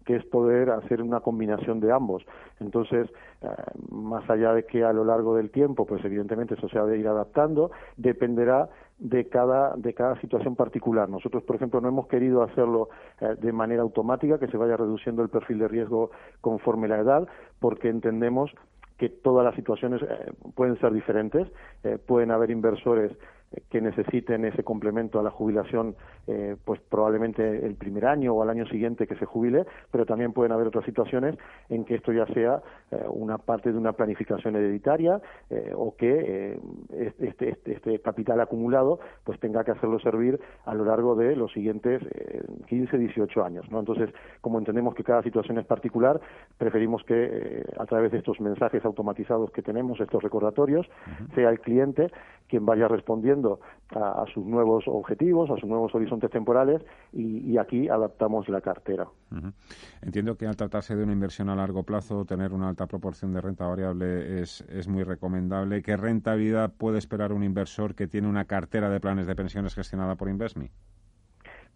[0.06, 2.24] que es poder hacer una combinación de ambos.
[2.60, 3.10] Entonces,
[3.42, 3.48] eh,
[3.90, 7.00] más allá de que a lo largo del tiempo, pues evidentemente eso se ha de
[7.00, 11.10] ir adaptando, dependerá de cada, de cada situación particular.
[11.10, 12.90] Nosotros, por ejemplo, no hemos querido hacerlo
[13.22, 16.12] eh, de manera automática, que se vaya reduciendo el perfil de riesgo
[16.42, 17.28] conforme la edad,
[17.60, 18.52] porque entendemos
[19.00, 21.48] que todas las situaciones eh, pueden ser diferentes.
[22.06, 23.14] pueden haber inversores
[23.70, 25.96] que necesiten ese complemento a la jubilación,
[26.28, 30.34] eh, pues probablemente el primer año o al año siguiente que se jubile, pero también
[30.34, 31.36] pueden haber otras situaciones
[31.70, 35.20] en que esto ya sea eh, una parte de una planificación hereditaria
[35.50, 36.60] eh, o que
[36.92, 41.52] este, este, este, capital acumulado pues tenga que hacerlo servir a lo largo de los
[41.52, 42.02] siguientes
[42.68, 43.70] 15, 18 años.
[43.72, 43.80] ¿no?
[43.80, 44.10] Entonces,
[44.42, 46.20] como entendemos que cada situación es particular,
[46.58, 50.88] preferimos que a través de estos mensajes automatizados que tenemos, estos recordatorios,
[51.34, 52.12] sea el cliente
[52.48, 53.39] quien vaya respondiendo
[53.96, 56.82] a, sus nuevos objetivos, a sus nuevos horizontes temporales
[57.14, 59.08] y, aquí adaptamos la cartera.
[60.02, 63.42] Entiendo que al tratarse de una inversión a largo plazo, tener una alta proporción de
[63.42, 65.82] renta variable es, es muy recomendable.
[65.82, 70.16] ¿Qué rentabilidad puede esperar un inversor que tiene una cartera de planes de pensiones gestionada
[70.16, 70.72] por Investme?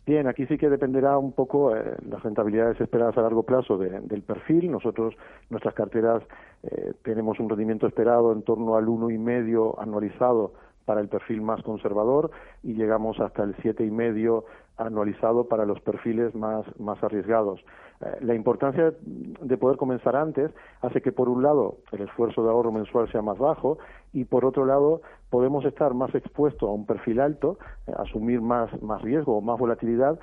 [0.05, 4.21] Bien, aquí sí que dependerá un poco eh, las rentabilidades esperadas a largo plazo del
[4.21, 4.69] perfil.
[4.69, 5.15] Nosotros,
[5.49, 6.21] nuestras carteras,
[6.63, 10.53] eh, tenemos un rendimiento esperado en torno al uno y medio anualizado
[10.85, 12.31] para el perfil más conservador
[12.63, 14.45] y llegamos hasta el siete y medio
[14.77, 17.63] anualizado para los perfiles más, más arriesgados.
[18.01, 22.49] Eh, la importancia de poder comenzar antes hace que, por un lado, el esfuerzo de
[22.49, 23.77] ahorro mensual sea más bajo
[24.13, 27.57] y, por otro lado, podemos estar más expuestos a un perfil alto,
[27.87, 30.19] eh, asumir más, más riesgo o más volatilidad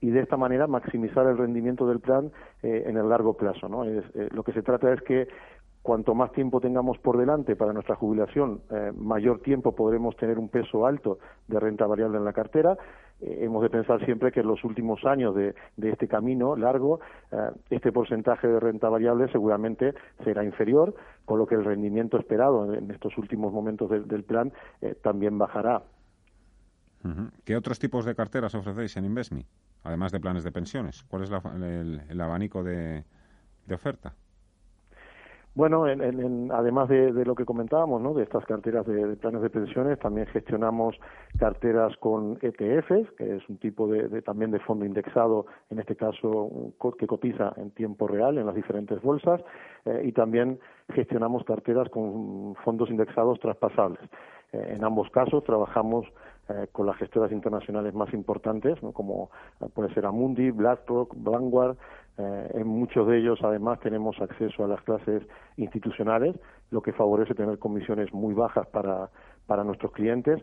[0.00, 2.30] y de esta manera maximizar el rendimiento del plan
[2.62, 3.68] eh, en el largo plazo.
[3.68, 3.84] ¿no?
[3.84, 5.28] lo que se trata es que
[5.84, 10.48] cuanto más tiempo tengamos por delante para nuestra jubilación, eh, mayor tiempo podremos tener un
[10.48, 12.74] peso alto de renta variable en la cartera.
[13.20, 17.50] Eh, hemos de pensar siempre que en los últimos años de, este camino largo, eh,
[17.68, 19.92] este porcentaje de renta variable seguramente
[20.24, 20.94] será inferior,
[21.26, 24.54] con lo que el rendimiento esperado en, estos últimos momentos del plan
[25.02, 25.82] también bajará.
[27.44, 29.44] ¿Qué otros tipos de carteras ofrecéis en Investme,
[29.82, 31.04] además de planes de pensiones?
[31.04, 33.04] ¿Cuál es el, abanico de
[33.70, 34.14] oferta?
[35.54, 38.12] Bueno, además de, lo que comentábamos, ¿no?
[38.12, 40.96] de estas carteras de, planes de pensiones, también gestionamos
[41.38, 46.72] carteras con ETFs, que es un tipo de, también de fondo indexado, en este caso
[46.98, 49.40] que cotiza en tiempo real en las diferentes bolsas,
[49.84, 50.58] eh, y también
[50.92, 54.02] gestionamos carteras con fondos indexados traspasables.
[54.52, 56.04] Eh, en ambos casos trabajamos
[56.48, 58.92] eh, con las gestoras internacionales más importantes, ¿no?
[58.92, 59.30] como
[59.72, 61.76] puede ser Amundi, BlackRock, Vanguard,
[62.16, 65.22] eh, en muchos de ellos, además, tenemos acceso a las clases
[65.56, 66.36] institucionales,
[66.70, 69.10] lo que favorece tener comisiones muy bajas para,
[69.46, 70.40] para nuestros clientes,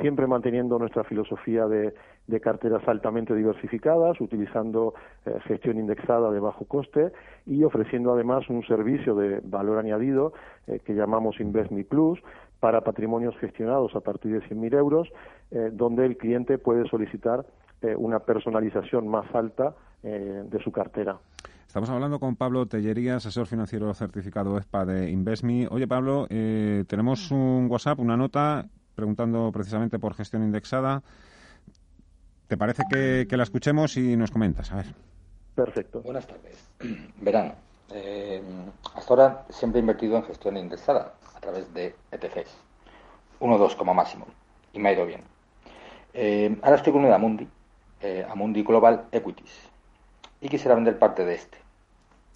[0.00, 1.94] siempre manteniendo nuestra filosofía de,
[2.26, 4.92] de carteras altamente diversificadas, utilizando
[5.24, 7.12] eh, gestión indexada de bajo coste
[7.46, 10.34] y ofreciendo además un servicio de valor añadido
[10.66, 12.20] eh, que llamamos InvestMe Plus
[12.60, 15.08] para patrimonios gestionados a partir de 100.000 euros,
[15.72, 17.44] donde el cliente puede solicitar
[17.98, 21.18] una personalización más alta eh, de su cartera.
[21.66, 25.68] Estamos hablando con Pablo Tellería, asesor financiero certificado ESPA de InvestMe.
[25.70, 31.02] Oye, Pablo, eh, tenemos un WhatsApp, una nota, preguntando precisamente por gestión indexada.
[32.46, 34.70] ¿Te parece que, la escuchemos y nos comentas?
[34.72, 34.86] A ver.
[35.54, 36.00] Perfecto.
[36.02, 36.70] Buenas tardes.
[37.20, 37.54] Verano.
[37.92, 38.42] Eh,
[38.94, 42.56] hasta ahora siempre he invertido en gestión indexada a través de ETFs.
[43.40, 44.26] Uno o dos como máximo.
[44.72, 45.22] Y me ha ido bien.
[46.62, 47.46] ahora estoy con una Amundi,
[48.30, 49.75] Amundi Global Equities
[50.40, 51.58] y quisiera vender parte de este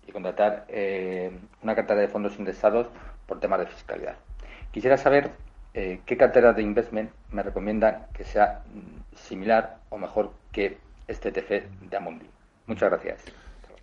[0.07, 1.31] y contratar eh,
[1.63, 2.89] una cartera de fondos indexados
[3.27, 4.17] por temas de fiscalidad.
[4.73, 5.31] Quisiera saber
[5.75, 11.29] eh, qué cartera de investment me recomiendan que sea mm, similar o mejor que este
[11.29, 12.27] ETF de Amundi.
[12.67, 13.25] Muchas gracias.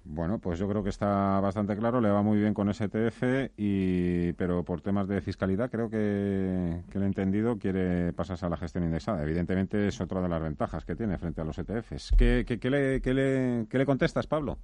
[0.10, 3.51] Bueno, pues yo creo que está bastante claro, le va muy bien con ese ETF,
[3.58, 8.58] y, pero por temas de fiscalidad creo que, que el entendido quiere pasarse a la
[8.58, 9.22] gestión indexada.
[9.22, 12.14] Evidentemente es otra de las ventajas que tiene frente a los ETFs.
[12.18, 14.58] ¿Qué, qué, le, qué le, qué le contestas, Pablo?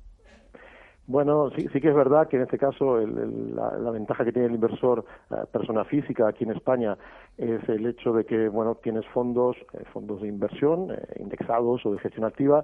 [1.05, 4.55] Bueno, sí, sí que es verdad que en este caso la, ventaja que tiene el
[4.55, 6.97] inversor eh, persona física aquí en España
[7.37, 11.91] es el hecho de que bueno tienes fondos eh, fondos de inversión eh, indexados o
[11.91, 12.63] de gestión activa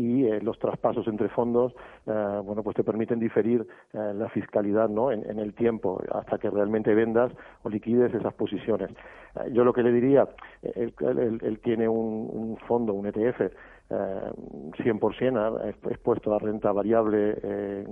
[0.00, 1.74] y eh, los traspasos entre fondos,
[2.06, 5.12] eh, bueno, pues te permiten diferir eh, la fiscalidad, ¿no?
[5.12, 7.32] En, el tiempo hasta que realmente vendas
[7.62, 8.90] o liquides esas posiciones.
[9.52, 10.28] yo lo que le diría,
[10.62, 13.50] él, tiene un, fondo, un ETF, eh,
[13.90, 17.36] 100% expuesto a renta variable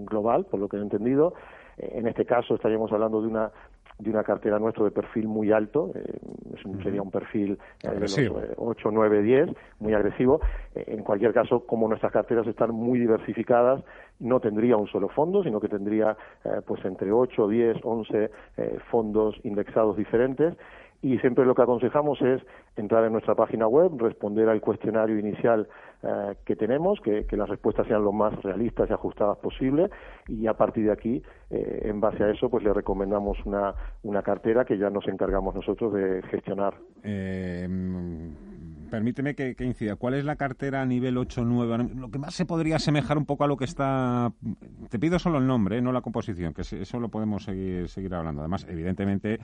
[0.07, 1.35] global, por lo que he entendido.
[1.79, 3.51] En este caso estaríamos hablando de una
[3.99, 6.19] de una cartera nuestra de perfil muy alto, eh,
[6.83, 8.19] sería un perfil eh, de los
[8.57, 9.49] 8, 9, 10,
[9.81, 10.41] muy agresivo.
[10.75, 13.83] Eh, en cualquier caso, como nuestras carteras están muy diversificadas,
[14.21, 16.17] no tendría un solo fondo, sino que tendría
[16.67, 18.31] pues entre 8, 10, 11
[18.91, 20.57] fondos indexados diferentes.
[21.03, 22.43] Y siempre lo que aconsejamos es
[22.77, 25.69] entrar en nuestra página web, responder al cuestionario inicial
[26.03, 29.91] eh, que tenemos, que, las respuestas sean lo más realistas y ajustadas posible
[30.29, 34.23] y a partir de aquí, eh, en base a eso, pues le recomendamos una, una
[34.23, 36.75] cartera que ya nos encargamos nosotros de gestionar.
[37.03, 37.67] Eh,
[38.89, 39.97] permíteme que, incida.
[39.97, 41.95] ¿Cuál es la cartera a nivel 8-9?
[41.95, 44.33] Lo que más se podría asemejar un poco a lo que está...
[44.89, 48.43] Te pido solo el nombre, no la composición, que eso lo podemos seguir, seguir hablando.
[48.43, 49.39] Además, evidentemente,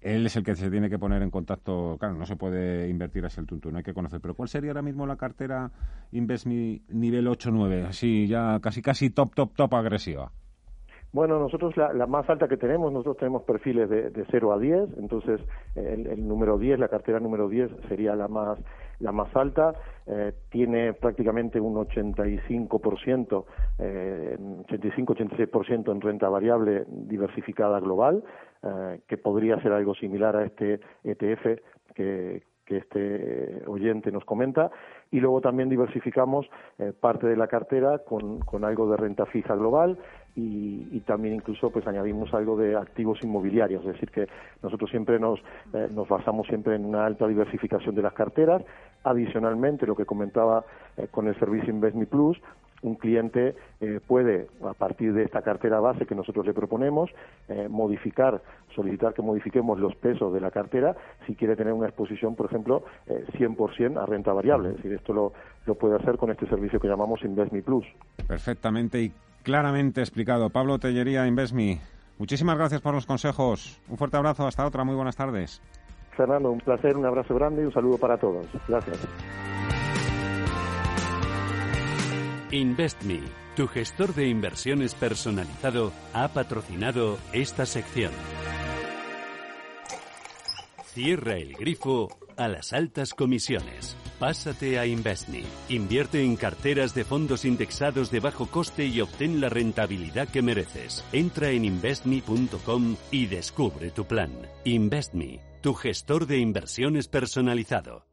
[0.00, 1.96] él es el que se tiene que poner en contacto.
[1.98, 4.20] Claro, no se puede invertir así el tuntún, hay que conocer.
[4.20, 5.70] Pero ¿cuál sería ahora mismo la cartera
[6.12, 7.86] InvestMe nivel 8-9?
[7.86, 10.32] Así, ya casi, casi top, top, top agresiva.
[11.12, 14.98] Bueno, nosotros la, más alta que tenemos, nosotros tenemos perfiles de, de 0 a 10,
[14.98, 15.40] entonces
[15.74, 18.58] el, el, número 10, la cartera número 10 sería la más
[19.00, 19.74] la más alta,
[20.06, 23.44] eh, tiene prácticamente un 85%,
[23.78, 24.36] eh,
[24.68, 28.22] 85-86% en renta variable diversificada global,
[28.62, 31.60] eh, que podría ser algo similar a este ETF
[31.94, 34.70] que, que este oyente nos comenta.
[35.10, 36.46] Y luego también diversificamos
[36.78, 39.98] eh, parte de la cartera con, con, algo de renta fija global
[40.36, 44.28] y, también incluso pues añadimos algo de activos inmobiliarios, es decir que
[44.62, 45.40] nosotros siempre nos,
[45.72, 48.62] eh, nos basamos siempre en una alta diversificación de las carteras.
[49.02, 50.64] Adicionalmente, lo que comentaba
[50.96, 52.40] eh, con el servicio InvestMe Plus,
[52.82, 57.10] un cliente eh, puede, a partir de esta cartera base que nosotros le proponemos,
[57.48, 58.40] eh, modificar,
[58.74, 62.84] solicitar que modifiquemos los pesos de la cartera si quiere tener una exposición, por ejemplo,
[63.06, 64.70] eh, 100% a renta variable.
[64.70, 65.32] Es decir, esto lo,
[65.66, 67.86] lo puede hacer con este servicio que llamamos InvestMe Plus.
[68.26, 68.98] Perfectamente
[69.42, 70.50] claramente explicado.
[70.50, 71.80] Pablo Tellería, InvestMe.
[72.18, 73.80] Muchísimas gracias por los consejos.
[73.88, 74.46] Un fuerte abrazo.
[74.46, 74.84] Hasta otra.
[74.84, 75.62] Muy buenas tardes.
[76.16, 78.46] Fernando, un placer, un abrazo grande y un saludo para todos.
[78.68, 78.98] Gracias.
[82.50, 83.20] InvestMe,
[83.54, 88.10] tu gestor de inversiones personalizado, ha patrocinado esta sección.
[90.84, 92.08] Cierra el grifo
[92.40, 93.96] a las altas comisiones.
[94.18, 95.44] Pásate a InvestMe.
[95.68, 101.04] Invierte en carteras de fondos indexados de bajo coste y obtén la rentabilidad que mereces.
[101.12, 104.32] Entra en investme.com y descubre tu plan.
[104.64, 108.09] InvestMe, tu gestor de inversiones personalizado.